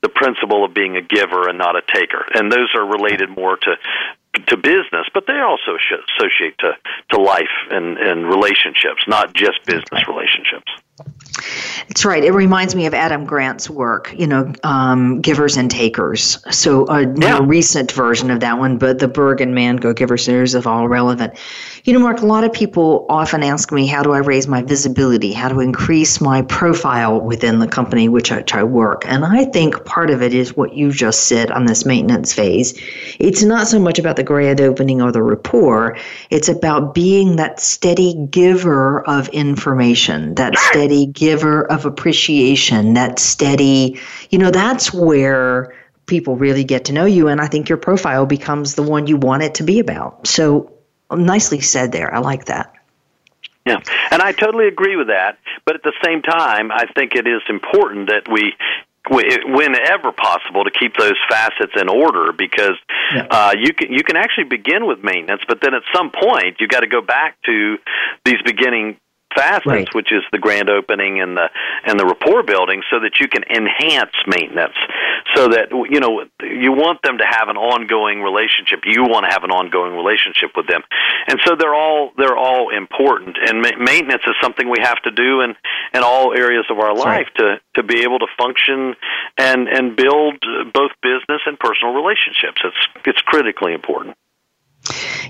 [0.03, 2.25] the principle of being a giver and not a taker.
[2.35, 3.73] And those are related more to
[4.47, 6.77] to business, but they also associate to
[7.11, 10.71] to life and and relationships, not just business relationships.
[11.89, 12.25] That's right.
[12.25, 16.39] It reminds me of Adam Grant's work, you know, um, Givers and Takers.
[16.55, 17.39] So a yeah.
[17.39, 20.65] more recent version of that one, but the Burg and Mann Go Giver series is
[20.65, 21.35] all relevant.
[21.87, 24.61] You know, Mark, a lot of people often ask me, how do I raise my
[24.61, 25.33] visibility?
[25.33, 29.05] How to increase my profile within the company which I, which I work?
[29.07, 32.77] And I think part of it is what you just said on this maintenance phase.
[33.21, 35.97] It's not so much about the grand opening or the rapport.
[36.29, 44.01] It's about being that steady giver of information, that steady giver of appreciation, that steady,
[44.31, 45.73] you know, that's where
[46.07, 47.29] people really get to know you.
[47.29, 50.27] And I think your profile becomes the one you want it to be about.
[50.27, 50.73] So
[51.15, 52.13] nicely said there.
[52.15, 52.73] I like that.
[53.65, 55.39] Yeah, and I totally agree with that.
[55.65, 58.55] But at the same time, I think it is important that we
[59.09, 62.77] whenever possible to keep those facets in order because
[63.15, 63.27] yeah.
[63.31, 66.69] uh, you can you can actually begin with maintenance, but then at some point you
[66.69, 67.77] got to go back to
[68.25, 68.97] these beginning
[69.37, 69.95] facets, right.
[69.95, 71.49] which is the grand opening and the
[71.85, 74.77] and the rapport building, so that you can enhance maintenance,
[75.35, 78.81] so that you know you want them to have an ongoing relationship.
[78.85, 80.83] You want to have an ongoing relationship with them,
[81.29, 83.37] and so they're all they're all important.
[83.37, 85.55] And ma- maintenance is something we have to do in
[85.93, 87.35] in all areas of our life right.
[87.37, 88.95] to to be able to function
[89.37, 90.41] and and build
[90.73, 92.61] both business and personal relationships.
[92.65, 94.17] It's it's critically important.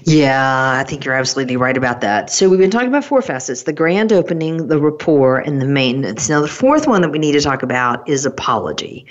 [0.03, 2.31] Yeah, I think you're absolutely right about that.
[2.31, 6.29] So we've been talking about four facets the grand opening, the rapport, and the maintenance.
[6.29, 9.07] Now, the fourth one that we need to talk about is apology.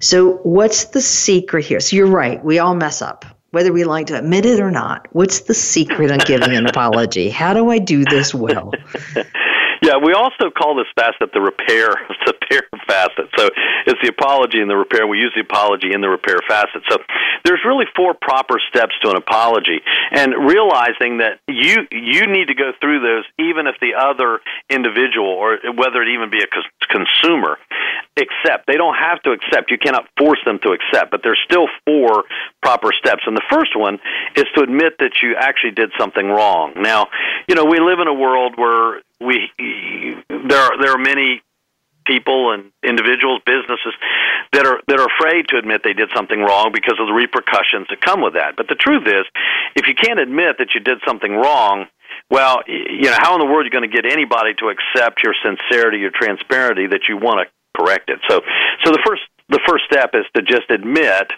[0.00, 1.80] So, what's the secret here?
[1.80, 3.24] So, you're right, we all mess up.
[3.50, 7.30] Whether we like to admit it or not, what's the secret on giving an apology?
[7.30, 8.72] How do I do this well?
[9.82, 11.88] Yeah, we also call this facet the repair
[12.26, 13.28] the repair facet.
[13.36, 13.50] So
[13.86, 15.06] it's the apology and the repair.
[15.06, 16.82] We use the apology in the repair facet.
[16.88, 16.98] So
[17.44, 22.54] there's really four proper steps to an apology, and realizing that you you need to
[22.54, 26.48] go through those, even if the other individual or whether it even be a
[26.88, 27.58] consumer
[28.18, 28.66] accept.
[28.66, 29.70] They don't have to accept.
[29.70, 32.24] You cannot force them to accept, but there's still four
[32.62, 33.22] proper steps.
[33.26, 33.98] And the first one
[34.34, 36.72] is to admit that you actually did something wrong.
[36.76, 37.08] Now,
[37.48, 39.50] you know, we live in a world where we
[40.28, 41.42] there are there are many
[42.06, 43.92] people and individuals, businesses
[44.52, 47.86] that are that are afraid to admit they did something wrong because of the repercussions
[47.90, 48.56] that come with that.
[48.56, 49.26] But the truth is,
[49.74, 51.86] if you can't admit that you did something wrong,
[52.30, 55.22] well, you know, how in the world are you going to get anybody to accept
[55.22, 58.20] your sincerity, your transparency that you want to correct it?
[58.28, 58.40] So,
[58.84, 61.30] so the first the first step is to just admit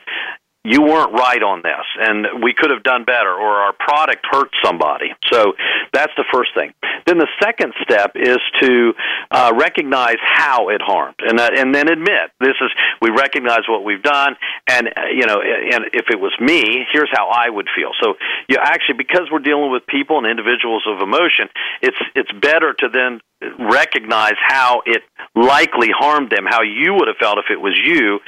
[0.68, 4.50] you weren't right on this and we could have done better or our product hurt
[4.62, 5.08] somebody.
[5.32, 5.54] So
[5.92, 6.74] that's the first thing.
[7.06, 8.92] Then the second step is to
[9.30, 13.84] uh, recognize how it harmed and uh, and then admit this is we recognize what
[13.84, 14.36] we've done
[14.68, 17.90] and uh, you know and if it was me here's how i would feel.
[18.02, 18.14] So
[18.48, 21.48] you actually because we're dealing with people and individuals of emotion
[21.80, 23.20] it's it's better to then
[23.58, 25.02] recognize how it
[25.34, 28.20] likely harmed them, how you would have felt if it was you,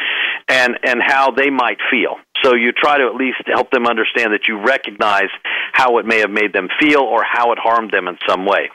[0.48, 2.16] and and how they might feel.
[2.42, 5.28] So you try to at least help them understand that you recognize
[5.72, 8.70] how it may have made them feel or how it harmed them in some way.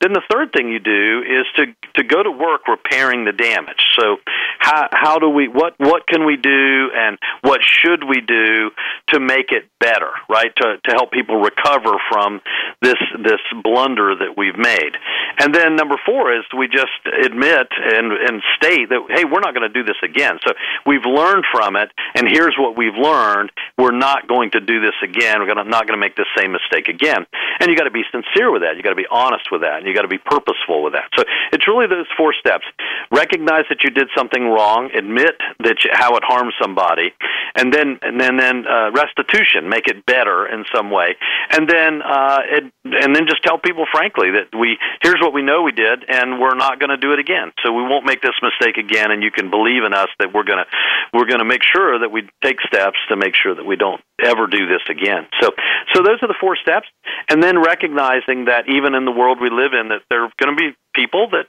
[0.00, 3.82] Then the third thing you do is to to go to work repairing the damage.
[3.98, 4.16] So
[4.58, 8.70] how how do we what what can we do and what should we do
[9.08, 10.54] to make it better, right?
[10.56, 12.40] To to help people recover from
[12.80, 14.96] this this blunder that we've made.
[15.38, 19.56] And then number 4 is we just admit and and state that hey, we're not
[19.56, 20.36] going to do this again.
[20.44, 20.52] So
[20.84, 23.48] we've learned from it and here's what we've learned.
[23.80, 25.40] We're not going to do this again.
[25.40, 27.24] We're gonna, not going to make the same mistake again.
[27.58, 28.76] And you got to be sincere with that.
[28.76, 29.80] You got to be honest with that.
[29.80, 31.08] And you got to be purposeful with that.
[31.16, 32.68] So it's really those four steps.
[33.10, 37.16] Recognize that you did something wrong, admit that you, how it harmed somebody,
[37.56, 41.16] and then and then then uh, restitution, make it better in some way.
[41.50, 45.34] And then uh it, and then just tell people frankly that we here's what what
[45.34, 47.52] we know we did, and we're not going to do it again.
[47.64, 50.44] So we won't make this mistake again, and you can believe in us that we're
[50.44, 50.68] going to
[51.12, 54.00] we're going to make sure that we take steps to make sure that we don't
[54.22, 55.26] ever do this again.
[55.40, 55.50] So
[55.94, 56.86] so those are the four steps,
[57.28, 60.56] and then recognizing that even in the world we live in, that there are going
[60.56, 61.46] to be people that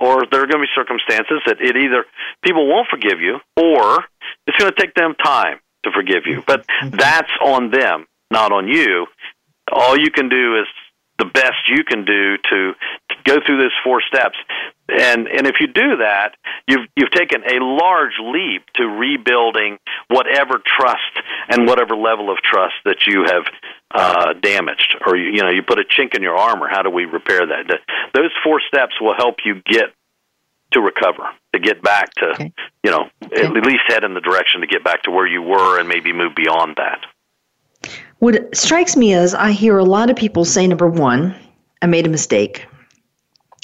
[0.00, 2.06] or there are going to be circumstances that it either
[2.44, 4.04] people won't forgive you or
[4.46, 6.42] it's going to take them time to forgive you.
[6.46, 6.96] But mm-hmm.
[6.96, 9.06] that's on them, not on you.
[9.72, 10.66] All you can do is
[11.18, 12.72] the best you can do to,
[13.07, 14.36] to go through those four steps.
[14.88, 16.30] And and if you do that,
[16.66, 21.12] you've you've taken a large leap to rebuilding whatever trust
[21.50, 23.44] and whatever level of trust that you have
[23.90, 26.68] uh, damaged, or you, you know you put a chink in your armor.
[26.70, 27.80] How do we repair that?
[28.14, 29.92] Those four steps will help you get
[30.72, 32.52] to recover, to get back to okay.
[32.82, 33.44] you know okay.
[33.44, 36.14] at least head in the direction to get back to where you were, and maybe
[36.14, 37.04] move beyond that.
[38.20, 41.36] What strikes me is I hear a lot of people say, number one,
[41.82, 42.66] I made a mistake.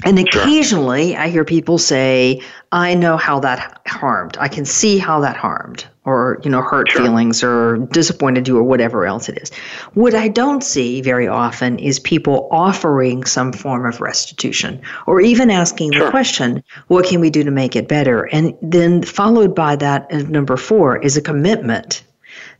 [0.04, 1.20] And occasionally sure.
[1.20, 4.36] I hear people say, I know how that harmed.
[4.38, 7.02] I can see how that harmed or, you know, hurt sure.
[7.02, 9.50] feelings or disappointed you or whatever else it is.
[9.94, 15.50] What I don't see very often is people offering some form of restitution or even
[15.50, 16.04] asking sure.
[16.04, 18.24] the question, what can we do to make it better?
[18.24, 22.02] And then followed by that, uh, number four, is a commitment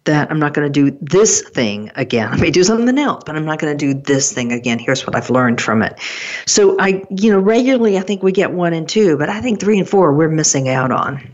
[0.04, 2.28] that I'm not going to do this thing again.
[2.28, 4.78] I may do something else, but I'm not going to do this thing again.
[4.78, 5.98] Here's what I've learned from it.
[6.46, 9.60] So I, you know, regularly I think we get one and two, but I think
[9.60, 11.26] three and four we're missing out on.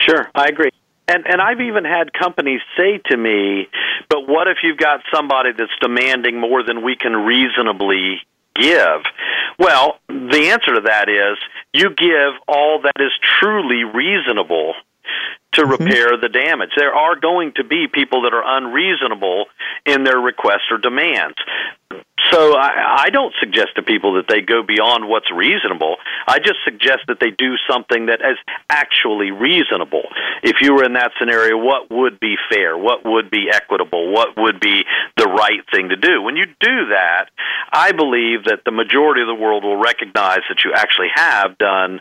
[0.00, 0.70] Sure, I agree.
[1.08, 3.68] And and I've even had companies say to me,
[4.08, 8.22] "But what if you've got somebody that's demanding more than we can reasonably
[8.56, 9.02] give?"
[9.58, 11.38] Well, the answer to that is
[11.72, 14.74] you give all that is truly reasonable
[15.56, 15.82] to mm-hmm.
[15.82, 16.20] repair mm-hmm.
[16.22, 16.70] the damage.
[16.76, 19.46] There are going to be people that are unreasonable
[19.84, 21.36] in their requests or demands.
[22.32, 25.96] So I, I don't suggest to people that they go beyond what's reasonable.
[26.26, 28.38] I just suggest that they do something that is
[28.68, 30.02] actually reasonable.
[30.42, 32.76] If you were in that scenario, what would be fair?
[32.76, 34.12] What would be equitable?
[34.12, 34.84] What would be
[35.16, 36.22] the right thing to do?
[36.22, 37.26] When you do that,
[37.70, 42.00] I believe that the majority of the world will recognize that you actually have done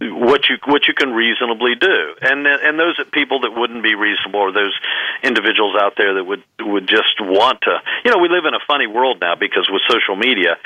[0.00, 4.40] what you what you can reasonably do, and and those people that wouldn't be reasonable
[4.40, 4.76] are those
[5.22, 7.78] individuals out there that would would just want to.
[8.04, 10.56] You know, we live in a funny world now because with social media,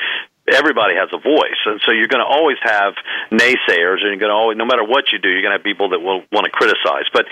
[0.51, 2.95] everybody has a voice, and so you're going to always have
[3.31, 5.65] naysayers, and you're going to always, no matter what you do, you're going to have
[5.65, 7.07] people that will want to criticize.
[7.13, 7.27] But,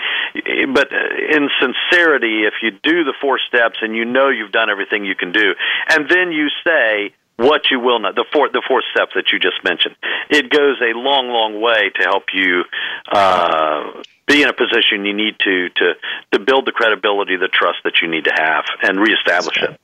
[0.73, 5.05] but in sincerity, if you do the four steps and you know you've done everything
[5.05, 5.53] you can do,
[5.89, 9.39] and then you say, what you will not the four the fourth step that you
[9.39, 9.95] just mentioned
[10.29, 12.63] it goes a long long way to help you
[13.11, 15.93] uh, be in a position you need to to
[16.31, 19.79] to build the credibility the trust that you need to have and reestablish it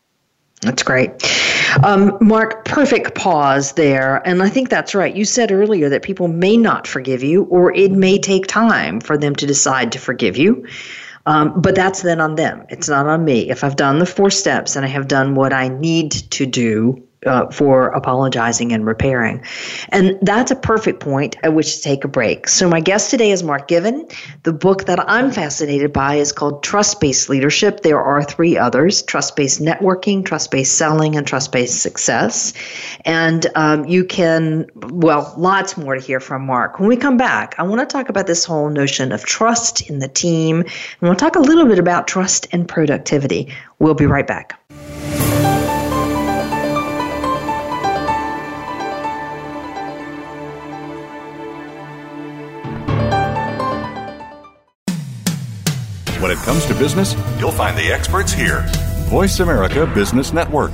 [0.62, 1.12] that's great.
[1.84, 4.26] Um, Mark, perfect pause there.
[4.26, 5.14] And I think that's right.
[5.14, 9.18] You said earlier that people may not forgive you, or it may take time for
[9.18, 10.66] them to decide to forgive you.
[11.28, 12.66] Um, but that's then on them.
[12.70, 13.50] It's not on me.
[13.50, 17.05] If I've done the four steps and I have done what I need to do
[17.26, 19.44] uh, for apologizing and repairing.
[19.90, 22.48] And that's a perfect point at which to take a break.
[22.48, 24.08] So, my guest today is Mark Given.
[24.44, 27.82] The book that I'm fascinated by is called Trust Based Leadership.
[27.82, 32.54] There are three others Trust Based Networking, Trust Based Selling, and Trust Based Success.
[33.06, 36.80] And um, you can, well, lots more to hear from Mark.
[36.80, 40.00] When we come back, I want to talk about this whole notion of trust in
[40.00, 40.62] the team.
[40.62, 43.54] And we'll talk a little bit about trust and productivity.
[43.80, 44.60] We'll be right back.
[56.26, 58.66] When it comes to business, you'll find the experts here.
[59.12, 60.72] Voice America Business Network.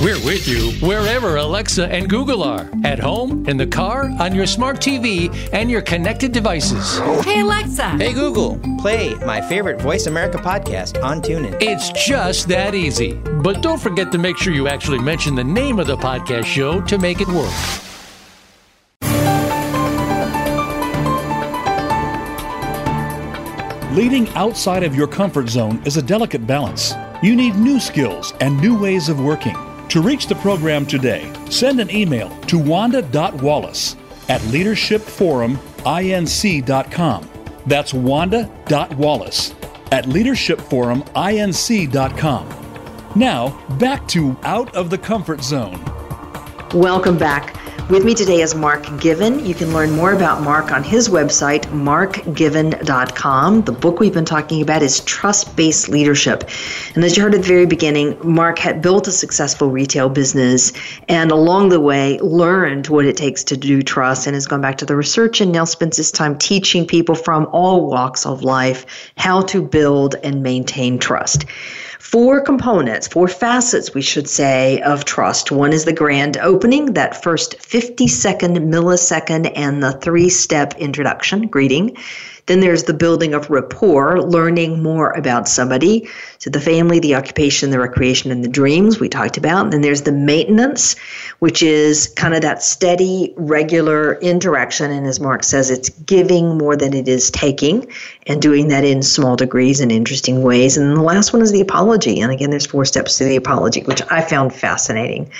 [0.00, 4.46] We're with you wherever Alexa and Google are at home, in the car, on your
[4.46, 6.98] smart TV, and your connected devices.
[7.24, 7.88] Hey, Alexa.
[7.96, 8.60] Hey, Google.
[8.78, 11.60] Play my favorite Voice America podcast on TuneIn.
[11.60, 13.14] It's just that easy.
[13.14, 16.80] But don't forget to make sure you actually mention the name of the podcast show
[16.82, 17.52] to make it work.
[23.96, 26.94] Leading outside of your comfort zone is a delicate balance.
[27.20, 29.56] You need new skills and new ways of working.
[29.88, 33.96] To reach the program today, send an email to wanda.wallace
[34.28, 37.30] at leadershipforuminc.com.
[37.66, 39.54] That's wanda.wallace
[39.90, 42.48] at leadershipforuminc.com.
[43.16, 45.82] Now, back to Out of the Comfort Zone.
[46.74, 47.56] Welcome back.
[47.88, 49.46] With me today is Mark Given.
[49.46, 53.62] You can learn more about Mark on his website, markgiven.com.
[53.62, 56.50] The book we've been talking about is Trust Based Leadership.
[56.94, 60.74] And as you heard at the very beginning, Mark had built a successful retail business
[61.08, 64.76] and along the way learned what it takes to do trust and has gone back
[64.78, 68.84] to the research and now spends his time teaching people from all walks of life
[69.16, 71.46] how to build and maintain trust
[71.98, 75.50] four components, four facets, we should say, of trust.
[75.50, 81.48] One is the grand opening, that first 50 second millisecond, and the three step introduction,
[81.48, 81.96] greeting.
[82.48, 86.08] Then there's the building of rapport, learning more about somebody.
[86.38, 89.64] So the family, the occupation, the recreation, and the dreams we talked about.
[89.64, 90.96] And then there's the maintenance,
[91.40, 94.90] which is kind of that steady, regular interaction.
[94.90, 97.86] And as Mark says, it's giving more than it is taking
[98.26, 100.78] and doing that in small degrees and interesting ways.
[100.78, 102.20] And the last one is the apology.
[102.20, 105.30] And again, there's four steps to the apology, which I found fascinating.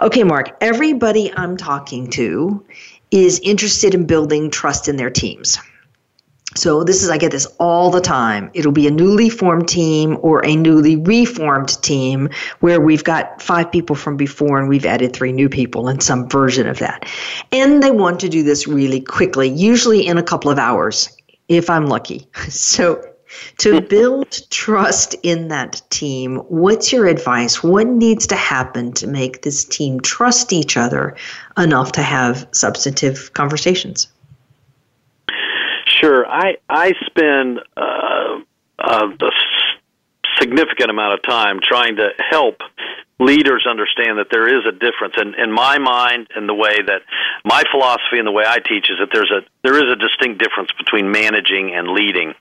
[0.00, 2.64] Okay, Mark, everybody I'm talking to
[3.12, 5.58] is interested in building trust in their teams.
[6.56, 8.50] So this is I get this all the time.
[8.54, 12.28] It'll be a newly formed team or a newly reformed team
[12.58, 16.28] where we've got five people from before and we've added three new people in some
[16.28, 17.08] version of that.
[17.52, 21.16] And they want to do this really quickly, usually in a couple of hours
[21.48, 22.26] if I'm lucky.
[22.50, 23.04] So
[23.58, 27.62] to build trust in that team, what's your advice?
[27.62, 31.16] What needs to happen to make this team trust each other
[31.56, 34.08] enough to have substantive conversations?
[36.00, 36.26] Sure.
[36.26, 38.40] I I spend uh,
[38.78, 39.30] uh, a
[40.38, 42.56] significant amount of time trying to help
[43.18, 47.02] leaders understand that there is a difference and in my mind and the way that
[47.44, 50.42] my philosophy and the way I teach is that there's a there is a distinct
[50.42, 52.32] difference between managing and leading.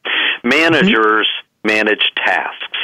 [0.44, 1.68] Managers mm-hmm.
[1.68, 2.78] manage tasks.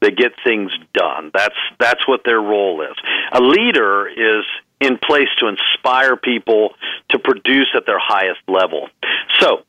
[0.00, 1.30] They get things done.
[1.34, 2.96] That's that's what their role is.
[3.32, 4.44] A leader is
[4.80, 6.70] in place to inspire people
[7.10, 8.88] to produce at their highest level.
[9.38, 9.62] So,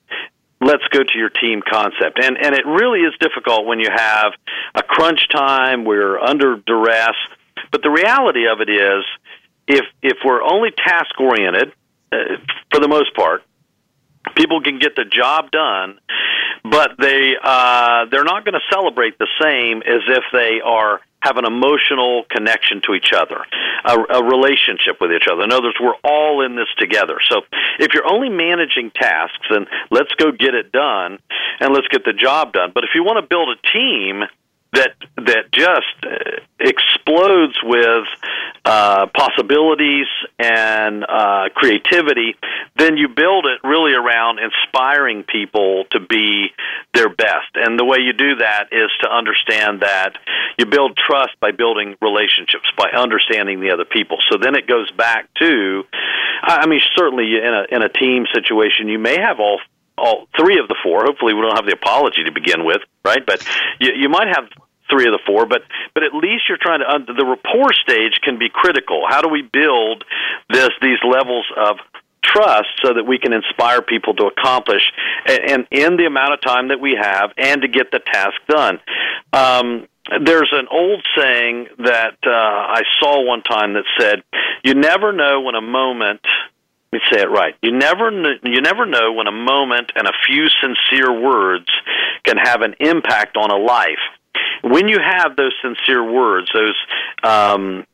[0.66, 2.20] let's go to your team concept.
[2.24, 4.34] And and it really is difficult when you have
[4.76, 7.16] a crunch time, we're under duress.
[7.72, 9.04] But the reality of it is
[9.68, 11.72] if if we're only task oriented
[12.12, 12.18] uh,
[12.72, 13.44] for the most part,
[14.36, 16.00] people can get the job done,
[16.64, 21.38] but they uh, they're not going to celebrate the same as if they are have
[21.38, 23.40] an emotional connection to each other,
[23.86, 25.44] a, a relationship with each other.
[25.44, 27.18] In other words, we're all in this together.
[27.30, 27.42] So
[27.80, 31.20] if you're only managing tasks, and let's go get it done,
[31.60, 32.72] and let's get the job done.
[32.76, 34.24] But if you want to build a team
[34.74, 38.06] that that just uh, explodes with
[38.66, 40.08] uh, possibilities
[40.40, 42.36] and uh, creativity,
[42.78, 46.48] then you build it really around inspiring people to be
[46.94, 47.56] their best.
[47.56, 50.18] And the way you do that is to understand that
[50.58, 54.18] you build trust by building relationships, by understanding the other people.
[54.32, 55.84] So then it goes back to,
[56.42, 59.60] I mean, certainly in a in a team situation, you may have all
[59.98, 61.04] all three of the four.
[61.06, 63.26] Hopefully, we don't have the apology to begin with, right?
[63.26, 63.46] But
[63.80, 64.50] you, you might have
[64.94, 65.64] three of the four, but
[65.94, 69.04] but at least you're trying to the rapport stage can be critical.
[69.10, 70.06] How do we build
[70.50, 71.78] this these levels of
[72.24, 74.82] trust so that we can inspire people to accomplish
[75.28, 78.36] and, and in the amount of time that we have and to get the task
[78.48, 78.80] done.
[79.34, 79.88] Um,
[80.24, 84.24] there's an old saying that uh, I saw one time that said,
[84.64, 86.22] "You never know when a moment."
[86.92, 87.56] Let me say it right.
[87.64, 91.66] You never kn- you never know when a moment and a few sincere words
[92.24, 94.04] can have an impact on a life
[94.64, 96.78] when you have those sincere words, those
[97.24, 97.86] um,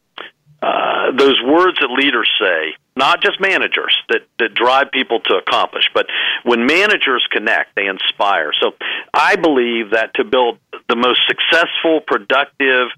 [0.62, 5.86] uh, those words that leaders say, not just managers that, that drive people to accomplish,
[5.94, 6.06] but
[6.44, 8.52] when managers connect, they inspire.
[8.62, 8.74] So
[9.14, 12.90] I believe that to build the most successful, productive,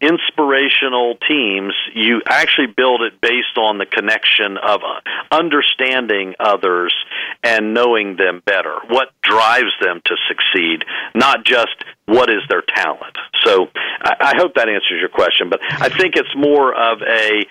[0.00, 5.00] inspirational teams, you actually build it based on the connection of uh,
[5.30, 6.94] understanding others
[7.42, 8.76] and knowing them better.
[8.88, 10.84] What drives them to succeed,
[11.14, 11.76] not just
[12.06, 13.16] what is their talent.
[13.44, 13.68] So
[14.02, 15.48] I, I hope that answers your question.
[15.48, 17.46] But I think it's more of a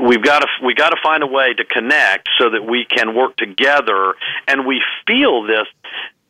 [0.00, 3.14] we've got to we got to find a way to connect so that we can
[3.14, 4.14] work together
[4.48, 5.66] and we feel this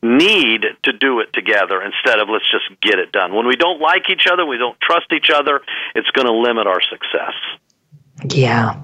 [0.03, 3.35] need to do it together instead of let's just get it done.
[3.35, 5.61] When we don't like each other, we don't trust each other,
[5.95, 7.33] it's going to limit our success.
[8.29, 8.83] Yeah.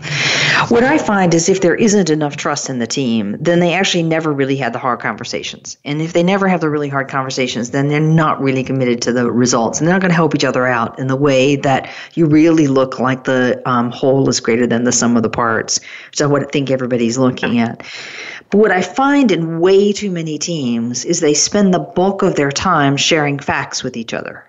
[0.68, 4.02] What I find is if there isn't enough trust in the team, then they actually
[4.02, 5.78] never really had the hard conversations.
[5.84, 9.12] And if they never have the really hard conversations, then they're not really committed to
[9.12, 9.78] the results.
[9.78, 12.66] And they're not going to help each other out in the way that you really
[12.66, 15.80] look like the um, whole is greater than the sum of the parts.
[16.12, 17.82] So what I think everybody's looking at.
[18.50, 22.34] But what I find in way too many teams is they spend the bulk of
[22.36, 24.44] their time sharing facts with each other.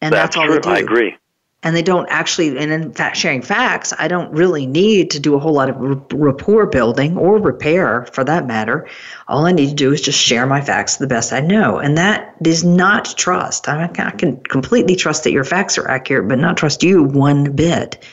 [0.00, 0.54] And that's, that's all true.
[0.56, 0.68] they do.
[0.70, 1.16] I agree
[1.62, 5.34] and they don't actually and in fact sharing facts i don't really need to do
[5.34, 5.76] a whole lot of
[6.12, 8.88] rapport building or repair for that matter
[9.26, 11.98] all i need to do is just share my facts the best i know and
[11.98, 16.56] that is not trust i can completely trust that your facts are accurate but not
[16.56, 18.04] trust you one bit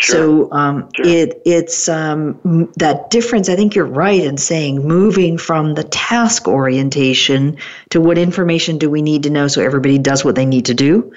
[0.00, 0.14] Sure.
[0.14, 1.06] So um, sure.
[1.08, 3.48] it it's um, that difference.
[3.48, 7.56] I think you're right in saying moving from the task orientation
[7.90, 10.74] to what information do we need to know so everybody does what they need to
[10.74, 11.12] do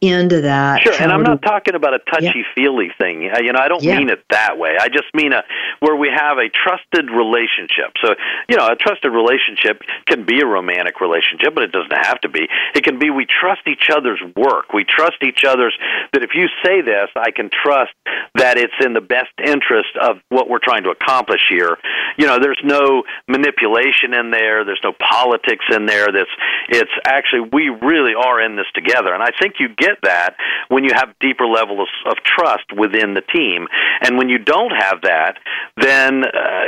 [0.00, 0.82] into that.
[0.82, 2.98] Sure, and I'm not talking about a touchy feely yeah.
[2.98, 3.30] thing.
[3.32, 3.98] Uh, you know, I don't yeah.
[3.98, 4.76] mean it that way.
[4.78, 5.42] I just mean a
[5.80, 7.92] where we have a trusted relationship.
[8.02, 8.14] So,
[8.48, 12.28] you know, a trusted relationship can be a romantic relationship, but it doesn't have to
[12.28, 12.48] be.
[12.74, 14.72] It can be we trust each other's work.
[14.72, 15.76] We trust each other's
[16.12, 17.92] that if you say this, I can trust
[18.34, 21.76] that it's in the best interest of what we're trying to accomplish here.
[22.16, 24.64] You know, there's no manipulation in there.
[24.64, 26.06] There's no politics in there.
[26.12, 26.30] That's
[26.68, 30.36] it's actually we really are in this together, and I think you get that
[30.68, 33.66] when you have deeper levels of trust within the team.
[34.02, 35.38] And when you don't have that,
[35.76, 36.64] then uh,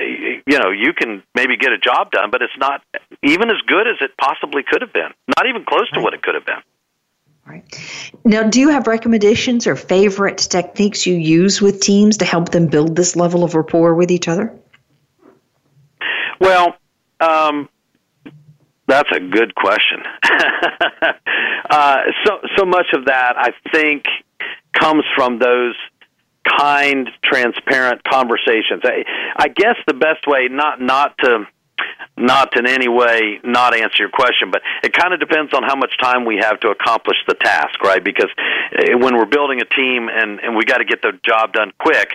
[0.47, 2.83] you know you can maybe get a job done, but it's not
[3.23, 5.11] even as good as it possibly could have been.
[5.37, 6.63] Not even close to what it could have been.
[7.47, 8.13] Right.
[8.25, 12.67] Now, do you have recommendations or favorite techniques you use with teams to help them
[12.67, 14.53] build this level of rapport with each other?
[16.41, 16.77] Well,
[17.21, 17.69] um,
[18.87, 20.03] that's a good question.
[21.71, 24.05] uh, so so much of that, I think,
[24.73, 25.75] comes from those
[26.59, 28.83] kind, transparent conversations.
[28.85, 29.05] I,
[29.37, 31.47] I guess the best way not not to
[32.17, 35.77] not in any way not answer your question, but it kind of depends on how
[35.77, 38.03] much time we have to accomplish the task, right?
[38.03, 38.31] Because
[38.73, 41.73] eh, when we're building a team and, and we got to get the job done
[41.79, 42.11] quick,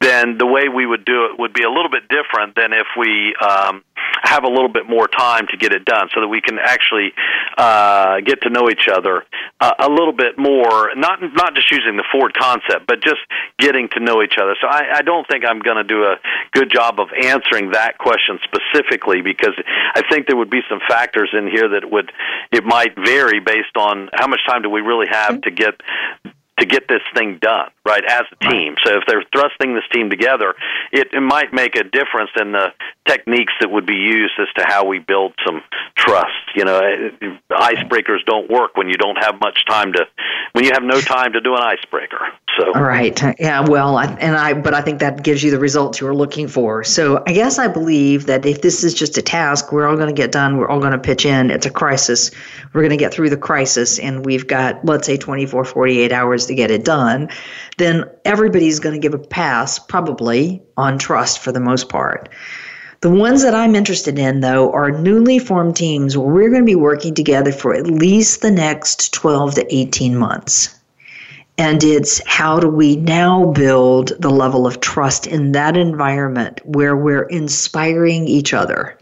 [0.00, 2.86] then the way we would do it would be a little bit different than if
[2.98, 3.84] we um,
[4.22, 7.12] have a little bit more time to get it done so that we can actually
[7.56, 9.24] uh, get to know each other
[9.60, 13.20] uh, a little bit more, not, not just using the Ford concept, but just
[13.58, 14.56] getting to know each other.
[14.60, 16.16] So I, I don't think I'm going to do a
[16.52, 19.54] good job of answering that question specifically because
[19.94, 22.10] I think there would be some factors in here that would
[22.52, 25.80] it might vary based on how much time do we really have to get
[26.58, 28.76] to get this thing done, right, as a team.
[28.84, 30.54] So if they're thrusting this team together,
[30.92, 32.68] it, it might make a difference in the
[33.08, 35.62] techniques that would be used as to how we build some
[35.96, 36.30] trust.
[36.54, 36.80] You know,
[37.50, 40.06] icebreakers don't work when you don't have much time to,
[40.54, 42.28] when you have no time to do an icebreaker.
[42.56, 46.06] So right, yeah, well, and I, but I think that gives you the results you
[46.06, 46.84] were looking for.
[46.84, 50.14] So I guess I believe that if this is just a task, we're all going
[50.14, 50.56] to get done.
[50.56, 51.50] We're all going to pitch in.
[51.50, 52.30] It's a crisis.
[52.72, 56.46] We're going to get through the crisis, and we've got let's say 24, 48 hours
[56.46, 57.30] to get it done.
[57.76, 62.28] Then everybody's going to give a pass, probably on trust for the most part.
[63.04, 66.66] The ones that I'm interested in, though, are newly formed teams where we're going to
[66.66, 70.74] be working together for at least the next 12 to 18 months.
[71.58, 76.96] And it's how do we now build the level of trust in that environment where
[76.96, 78.96] we're inspiring each other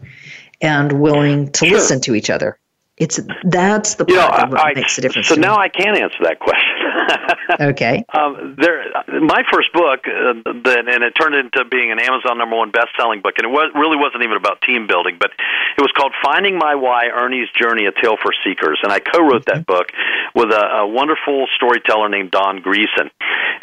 [0.59, 1.77] and willing to sure.
[1.77, 2.59] listen to each other.
[2.97, 5.29] It's that's the part you know, that I, makes a difference.
[5.29, 6.72] So now I can answer that question.
[7.59, 8.05] okay.
[8.13, 8.85] Um, there,
[9.21, 10.33] my first book, uh,
[10.63, 13.71] that, and it turned into being an Amazon number one best-selling book, and it was,
[13.75, 15.31] really wasn't even about team building, but
[15.77, 19.45] it was called "Finding My Why: Ernie's Journey: A Tale for Seekers," and I co-wrote
[19.45, 19.91] that book
[20.35, 23.09] with a, a wonderful storyteller named Don Greason.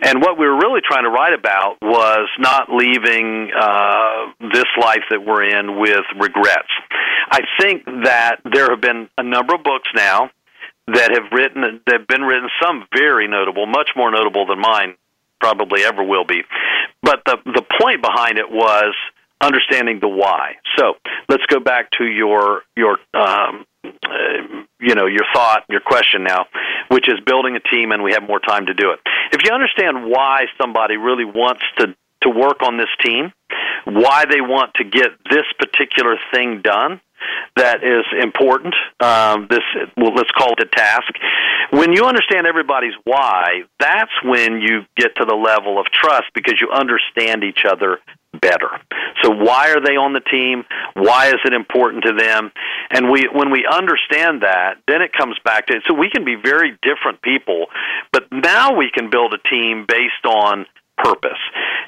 [0.03, 5.05] And what we were really trying to write about was not leaving uh, this life
[5.11, 6.71] that we're in with regrets.
[7.31, 10.31] I think that there have been a number of books now
[10.89, 14.97] that have written that have been written, some very notable, much more notable than mine
[15.41, 16.43] probably ever will be.
[17.03, 18.95] But the the point behind it was
[19.41, 20.57] understanding the why.
[20.77, 20.95] So
[21.29, 26.47] let's go back to your your um, uh, you know your thought, your question now,
[26.89, 29.01] which is building a team, and we have more time to do it.
[29.33, 33.33] If you understand why somebody really wants to to work on this team,
[33.85, 37.01] why they want to get this particular thing done,
[37.57, 38.75] that is important.
[39.01, 39.65] Um, this,
[39.97, 41.13] well, let's call it a task.
[41.71, 46.55] When you understand everybody's why, that's when you get to the level of trust because
[46.61, 47.99] you understand each other
[48.41, 48.71] better.
[49.23, 50.65] So why are they on the team?
[50.95, 52.53] Why is it important to them?
[52.91, 56.37] And we when we understand that, then it comes back to so we can be
[56.37, 57.67] very different people,
[58.13, 60.67] but now we can build a team based on
[61.03, 61.39] purpose.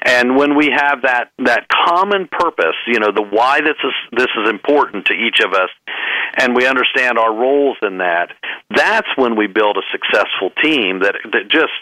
[0.05, 4.29] And when we have that that common purpose, you know, the why this is this
[4.43, 5.71] is important to each of us,
[6.35, 8.31] and we understand our roles in that,
[8.71, 11.73] that's when we build a successful team that that just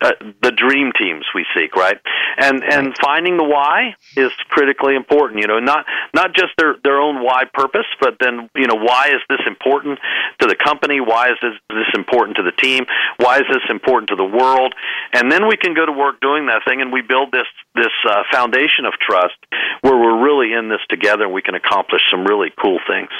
[0.00, 1.98] uh, the dream teams we seek, right?
[2.38, 5.40] And and finding the why is critically important.
[5.40, 9.08] You know, not not just their their own why purpose, but then you know why
[9.08, 9.98] is this important
[10.40, 11.00] to the company?
[11.00, 12.86] Why is this this important to the team?
[13.18, 14.74] Why is this important to the world?
[15.12, 17.94] And then we can go to work doing that thing, and we build this this
[18.08, 19.36] uh, foundation of trust
[19.82, 23.10] where we're really in this together, and we can accomplish some really cool things.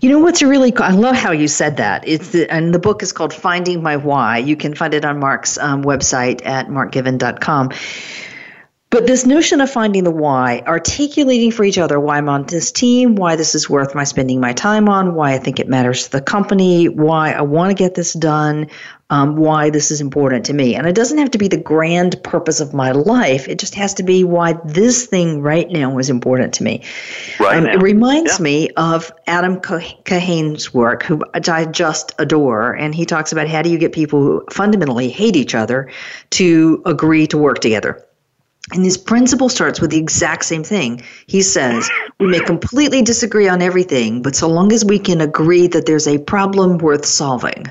[0.00, 0.74] You know what's really?
[0.76, 2.06] I love how you said that.
[2.06, 4.38] It's the, and the book is called Finding My Why.
[4.38, 7.70] You can find it on Mark's um, website at markgiven.com.
[8.90, 12.72] But this notion of finding the why, articulating for each other why I'm on this
[12.72, 16.04] team, why this is worth my spending my time on, why I think it matters
[16.04, 18.66] to the company, why I want to get this done,
[19.08, 20.74] um, why this is important to me.
[20.74, 23.48] And it doesn't have to be the grand purpose of my life.
[23.48, 26.82] It just has to be why this thing right now is important to me.
[27.38, 28.42] Right um, it reminds yeah.
[28.42, 32.72] me of Adam Kahane's work, who I just adore.
[32.72, 35.92] And he talks about how do you get people who fundamentally hate each other
[36.30, 38.04] to agree to work together.
[38.72, 41.02] And his principle starts with the exact same thing.
[41.26, 45.66] He says, We may completely disagree on everything, but so long as we can agree
[45.68, 47.66] that there's a problem worth solving,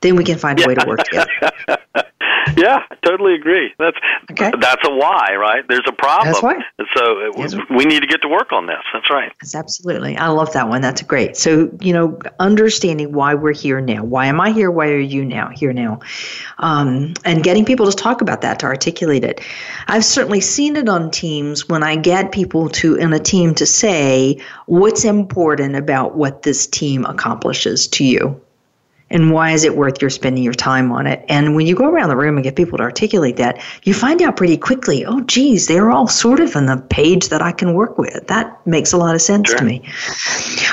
[0.00, 2.06] then we can find a way to work together.
[2.56, 3.72] Yeah, totally agree.
[3.78, 3.96] That's
[4.32, 4.50] okay.
[4.60, 5.66] that's a why, right?
[5.66, 6.32] There's a problem.
[6.32, 6.56] That's why.
[6.94, 7.54] So yes.
[7.70, 8.82] we need to get to work on this.
[8.92, 9.32] That's right.
[9.40, 10.16] That's absolutely.
[10.16, 10.82] I love that one.
[10.82, 11.36] That's great.
[11.36, 14.04] So you know, understanding why we're here now.
[14.04, 14.70] Why am I here?
[14.70, 16.00] Why are you now here now?
[16.58, 19.40] Um, and getting people to talk about that to articulate it.
[19.88, 23.66] I've certainly seen it on teams when I get people to in a team to
[23.66, 28.40] say what's important about what this team accomplishes to you
[29.10, 31.24] and why is it worth your spending your time on it?
[31.28, 34.22] And when you go around the room and get people to articulate that, you find
[34.22, 37.74] out pretty quickly, oh, geez, they're all sort of on the page that I can
[37.74, 38.26] work with.
[38.28, 39.58] That makes a lot of sense sure.
[39.58, 39.82] to me.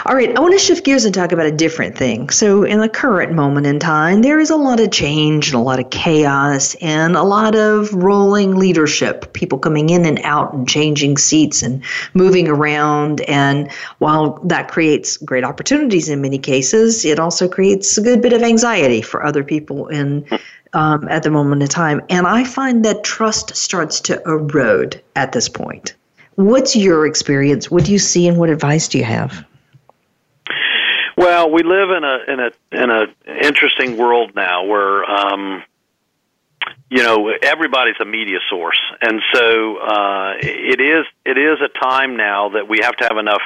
[0.05, 2.29] All right, I want to shift gears and talk about a different thing.
[2.29, 5.63] So, in the current moment in time, there is a lot of change and a
[5.63, 10.67] lot of chaos and a lot of rolling leadership, people coming in and out and
[10.69, 11.83] changing seats and
[12.13, 13.21] moving around.
[13.21, 18.33] And while that creates great opportunities in many cases, it also creates a good bit
[18.33, 20.25] of anxiety for other people in
[20.73, 22.01] um, at the moment in time.
[22.09, 25.95] And I find that trust starts to erode at this point.
[26.35, 27.71] What's your experience?
[27.71, 29.45] What do you see, and what advice do you have?
[31.15, 33.05] Well, we live in a in a in a
[33.47, 35.63] interesting world now where um,
[36.89, 42.17] you know everybody's a media source, and so uh, it is it is a time
[42.17, 43.41] now that we have to have enough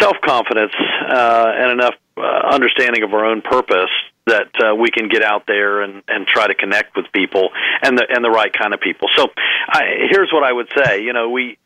[0.00, 0.74] self confidence
[1.08, 3.90] uh, and enough uh, understanding of our own purpose
[4.26, 7.50] that uh, we can get out there and, and try to connect with people
[7.82, 9.08] and the and the right kind of people.
[9.16, 9.28] So,
[9.68, 11.02] I, here's what I would say.
[11.02, 11.58] You know, we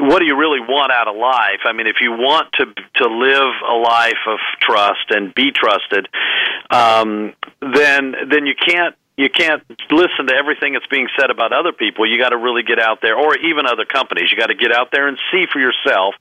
[0.00, 1.60] what do you really want out of life?
[1.64, 6.08] I mean, if you want to to live a life of trust and be trusted,
[6.70, 11.72] um, then then you can't you can't listen to everything that's being said about other
[11.72, 12.06] people.
[12.06, 14.30] You got to really get out there, or even other companies.
[14.30, 16.14] You got to get out there and see for yourself.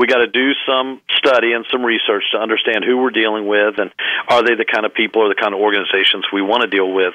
[0.00, 3.78] We got to do some study and some research to understand who we're dealing with,
[3.78, 3.92] and
[4.28, 6.92] are they the kind of people or the kind of organizations we want to deal
[6.92, 7.14] with,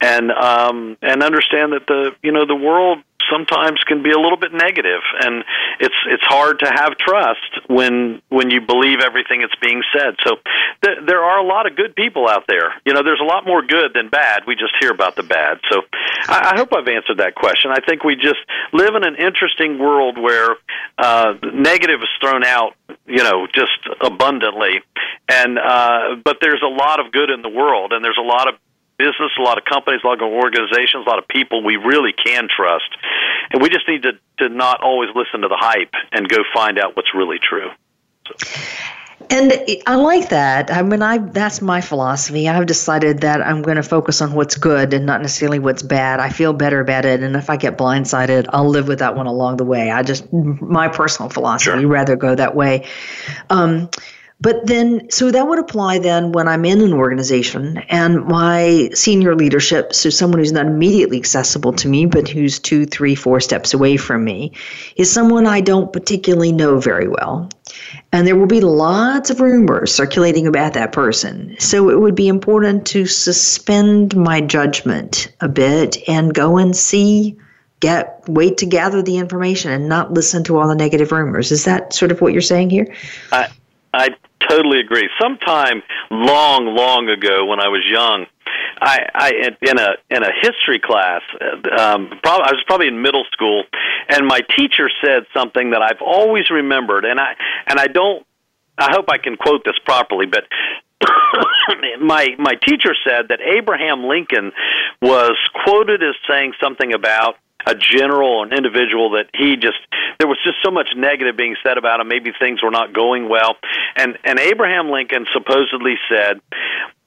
[0.00, 3.00] and um, and understand that the you know the world
[3.30, 5.44] sometimes can be a little bit negative and
[5.80, 10.16] it's it's hard to have trust when when you believe everything that's being said.
[10.24, 10.36] So
[10.84, 12.74] th- there are a lot of good people out there.
[12.84, 14.42] You know there's a lot more good than bad.
[14.46, 15.58] We just hear about the bad.
[15.70, 15.82] So
[16.28, 17.70] I, I hope I've answered that question.
[17.70, 18.40] I think we just
[18.72, 20.56] live in an interesting world where
[20.98, 22.74] uh negative is thrown out
[23.06, 24.80] you know just abundantly.
[25.28, 28.48] And uh but there's a lot of good in the world and there's a lot
[28.48, 28.54] of
[29.00, 32.12] business, a lot of companies, a lot of organizations, a lot of people we really
[32.12, 32.90] can trust.
[33.50, 36.78] And we just need to, to not always listen to the hype and go find
[36.78, 37.70] out what's really true.
[38.28, 38.34] So.
[39.28, 39.52] And
[39.86, 40.72] I like that.
[40.72, 42.48] I mean, I that's my philosophy.
[42.48, 46.18] I've decided that I'm going to focus on what's good and not necessarily what's bad.
[46.18, 49.26] I feel better about it, and if I get blindsided, I'll live with that one
[49.26, 49.90] along the way.
[49.90, 51.88] I just my personal philosophy, sure.
[51.88, 52.88] rather go that way.
[53.50, 53.90] Um,
[54.42, 59.34] But then, so that would apply then when I'm in an organization and my senior
[59.34, 63.74] leadership, so someone who's not immediately accessible to me, but who's two, three, four steps
[63.74, 64.52] away from me,
[64.96, 67.50] is someone I don't particularly know very well.
[68.12, 71.56] And there will be lots of rumors circulating about that person.
[71.58, 77.36] So it would be important to suspend my judgment a bit and go and see
[77.80, 81.52] get wait to gather the information and not listen to all the negative rumors.
[81.52, 82.94] Is that sort of what you're saying here?
[83.32, 83.48] I
[83.92, 84.14] I
[84.48, 85.08] totally agree.
[85.20, 88.26] Sometime long, long ago, when I was young,
[88.80, 89.32] I, I
[89.62, 91.22] in a in a history class,
[91.78, 93.64] um, probably, I was probably in middle school,
[94.08, 97.34] and my teacher said something that I've always remembered, and I
[97.66, 98.26] and I don't.
[98.78, 100.44] I hope I can quote this properly, but
[102.00, 104.52] my my teacher said that Abraham Lincoln
[105.02, 107.36] was quoted as saying something about
[107.66, 109.78] a general, an individual that he just
[110.18, 112.08] there was just so much negative being said about him.
[112.08, 113.56] Maybe things were not going well,
[113.96, 116.40] and and Abraham Lincoln supposedly said,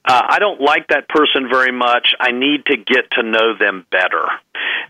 [0.05, 2.13] uh, "I don't like that person very much.
[2.19, 4.25] I need to get to know them better."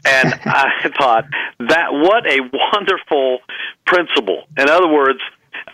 [0.05, 1.25] And I thought
[1.59, 2.39] that what a
[2.73, 3.39] wonderful
[3.85, 4.43] principle.
[4.57, 5.19] In other words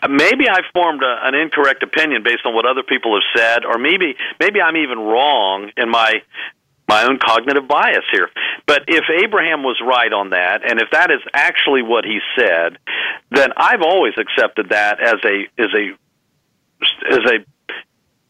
[0.07, 3.77] maybe I formed a, an incorrect opinion based on what other people have said, or
[3.77, 6.21] maybe maybe I'm even wrong in my
[6.89, 8.29] my own cognitive bias here.
[8.65, 12.79] But if Abraham was right on that, and if that is actually what he said,
[13.29, 15.83] then I've always accepted that as a as a
[17.13, 17.45] as a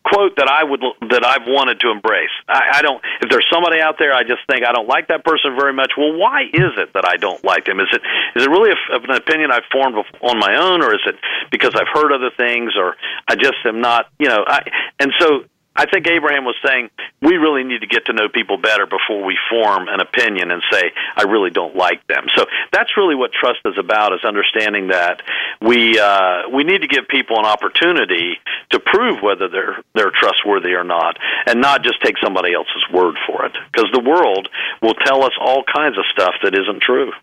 [0.03, 2.33] quote that I would that I've wanted to embrace.
[2.47, 3.01] I, I don't.
[3.21, 5.93] If there's somebody out there, I just think I don't like that person very much.
[5.97, 7.79] Well, why is it that I don't like them?
[7.79, 8.01] Is it
[8.35, 11.15] is it really a, an opinion I've formed on my own, or is it
[11.51, 12.95] because I've heard other things, or
[13.27, 14.11] I just am not?
[14.19, 14.67] You know, I
[14.99, 15.45] and so
[15.79, 16.89] I think Abraham was saying
[17.21, 20.61] we really need to get to know people better before we form an opinion and
[20.69, 22.25] say I really don't like them.
[22.35, 25.21] So that's really what trust is about: is understanding that
[25.61, 28.35] we uh, we need to give people an opportunity
[28.71, 33.15] to prove whether they're they're trustworthy or not, and not just take somebody else's word
[33.25, 34.49] for it, because the world
[34.81, 37.13] will tell us all kinds of stuff that isn't true.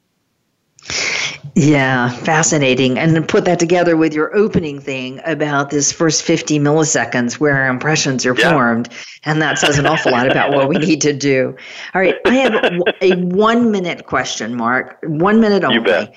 [1.55, 2.99] Yeah, fascinating.
[2.99, 8.27] And put that together with your opening thing about this first 50 milliseconds where impressions
[8.27, 8.51] are yeah.
[8.51, 8.89] formed.
[9.25, 11.57] And that says an awful lot about what we need to do.
[11.95, 12.17] All right.
[12.27, 12.55] I have
[13.01, 14.99] a one minute question, Mark.
[15.03, 15.77] One minute only.
[15.77, 16.15] You bet.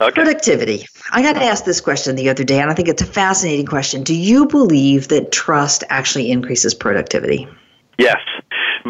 [0.00, 0.12] Okay.
[0.12, 0.86] Productivity.
[1.10, 3.66] I got to ask this question the other day, and I think it's a fascinating
[3.66, 4.04] question.
[4.04, 7.48] Do you believe that trust actually increases productivity?
[7.98, 8.18] Yes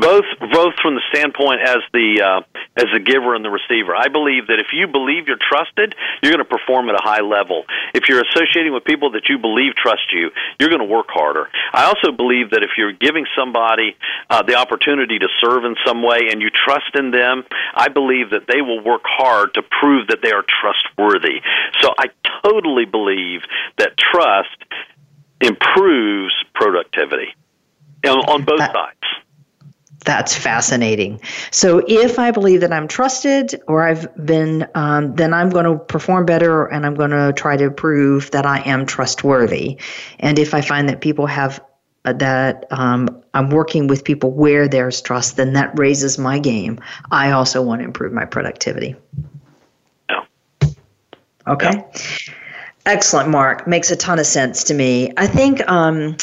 [0.01, 2.41] both both from the standpoint as the uh,
[2.77, 3.95] as the giver and the receiver.
[3.95, 7.21] I believe that if you believe you're trusted, you're going to perform at a high
[7.21, 7.65] level.
[7.95, 11.49] If you're associating with people that you believe trust you, you're going to work harder.
[11.73, 13.97] I also believe that if you're giving somebody
[14.31, 17.45] uh, the opportunity to serve in some way and you trust in them,
[17.75, 21.41] I believe that they will work hard to prove that they are trustworthy.
[21.81, 22.07] So I
[22.43, 23.43] totally believe
[23.77, 24.57] that trust
[25.41, 27.35] improves productivity
[28.05, 28.99] on, on both sides.
[30.09, 31.21] That's fascinating.
[31.51, 35.77] So if I believe that I'm trusted or I've been, um, then I'm going to
[35.85, 39.77] perform better and I'm going to try to prove that I am trustworthy.
[40.19, 41.63] And if I find that people have
[42.07, 46.81] uh, that um, I'm working with people where there's trust, then that raises my game.
[47.11, 48.97] I also want to improve my productivity.
[50.09, 50.25] Yeah.
[51.47, 51.85] Okay.
[52.87, 53.67] Excellent, Mark.
[53.67, 55.13] Makes a ton of sense to me.
[55.19, 55.61] I think.
[55.69, 56.17] Um,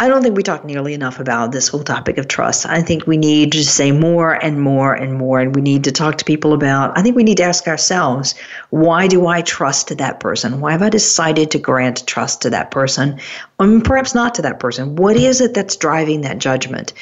[0.00, 2.64] I don't think we talk nearly enough about this whole topic of trust.
[2.64, 5.92] I think we need to say more and more and more, and we need to
[5.92, 6.96] talk to people about.
[6.96, 8.34] I think we need to ask ourselves,
[8.70, 10.60] why do I trust that person?
[10.60, 13.20] Why have I decided to grant trust to that person?
[13.58, 14.96] Or perhaps not to that person.
[14.96, 16.94] What is it that's driving that judgment?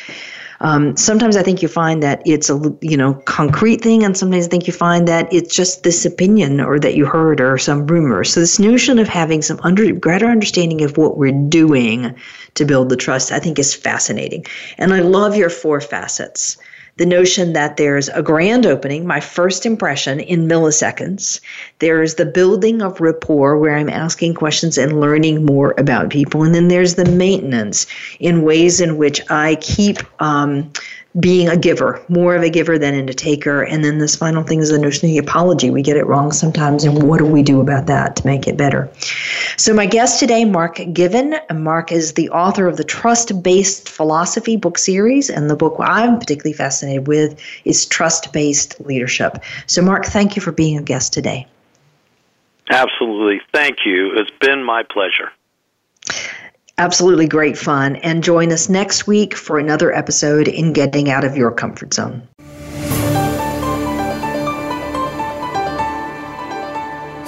[0.61, 4.47] Um, sometimes I think you find that it's a you know concrete thing, and sometimes
[4.47, 7.87] I think you find that it's just this opinion or that you heard or some
[7.87, 8.25] rumor.
[8.25, 12.15] So this notion of having some under, greater understanding of what we're doing
[12.55, 14.47] to build the trust, I think, is fascinating.
[14.79, 16.57] And I love your four facets
[16.99, 21.41] the notion that there's a grand opening, my first impression in milliseconds.
[21.79, 26.43] There's the building of rapport where I'm asking questions and learning more about people.
[26.43, 27.87] And then there's the maintenance
[28.19, 30.73] in ways in which I keep um,
[31.19, 33.63] being a giver, more of a giver than a taker.
[33.63, 35.71] And then this final thing is the notion of the apology.
[35.71, 38.57] We get it wrong sometimes, and what do we do about that to make it
[38.57, 38.91] better?
[39.57, 41.37] So, my guest today, Mark Given.
[41.53, 46.19] Mark is the author of the Trust Based Philosophy book series, and the book I'm
[46.19, 49.43] particularly fascinated with is Trust Based Leadership.
[49.67, 51.47] So, Mark, thank you for being a guest today.
[52.71, 53.41] Absolutely.
[53.53, 54.13] Thank you.
[54.17, 55.33] It's been my pleasure.
[56.79, 57.97] Absolutely great fun.
[57.97, 62.27] And join us next week for another episode in Getting Out of Your Comfort Zone.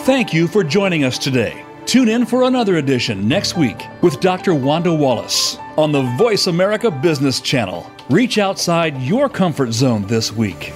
[0.04, 1.64] Thank you for joining us today.
[1.86, 4.54] Tune in for another edition next week with Dr.
[4.54, 7.90] Wanda Wallace on the Voice America Business Channel.
[8.08, 10.72] Reach outside your comfort zone this week.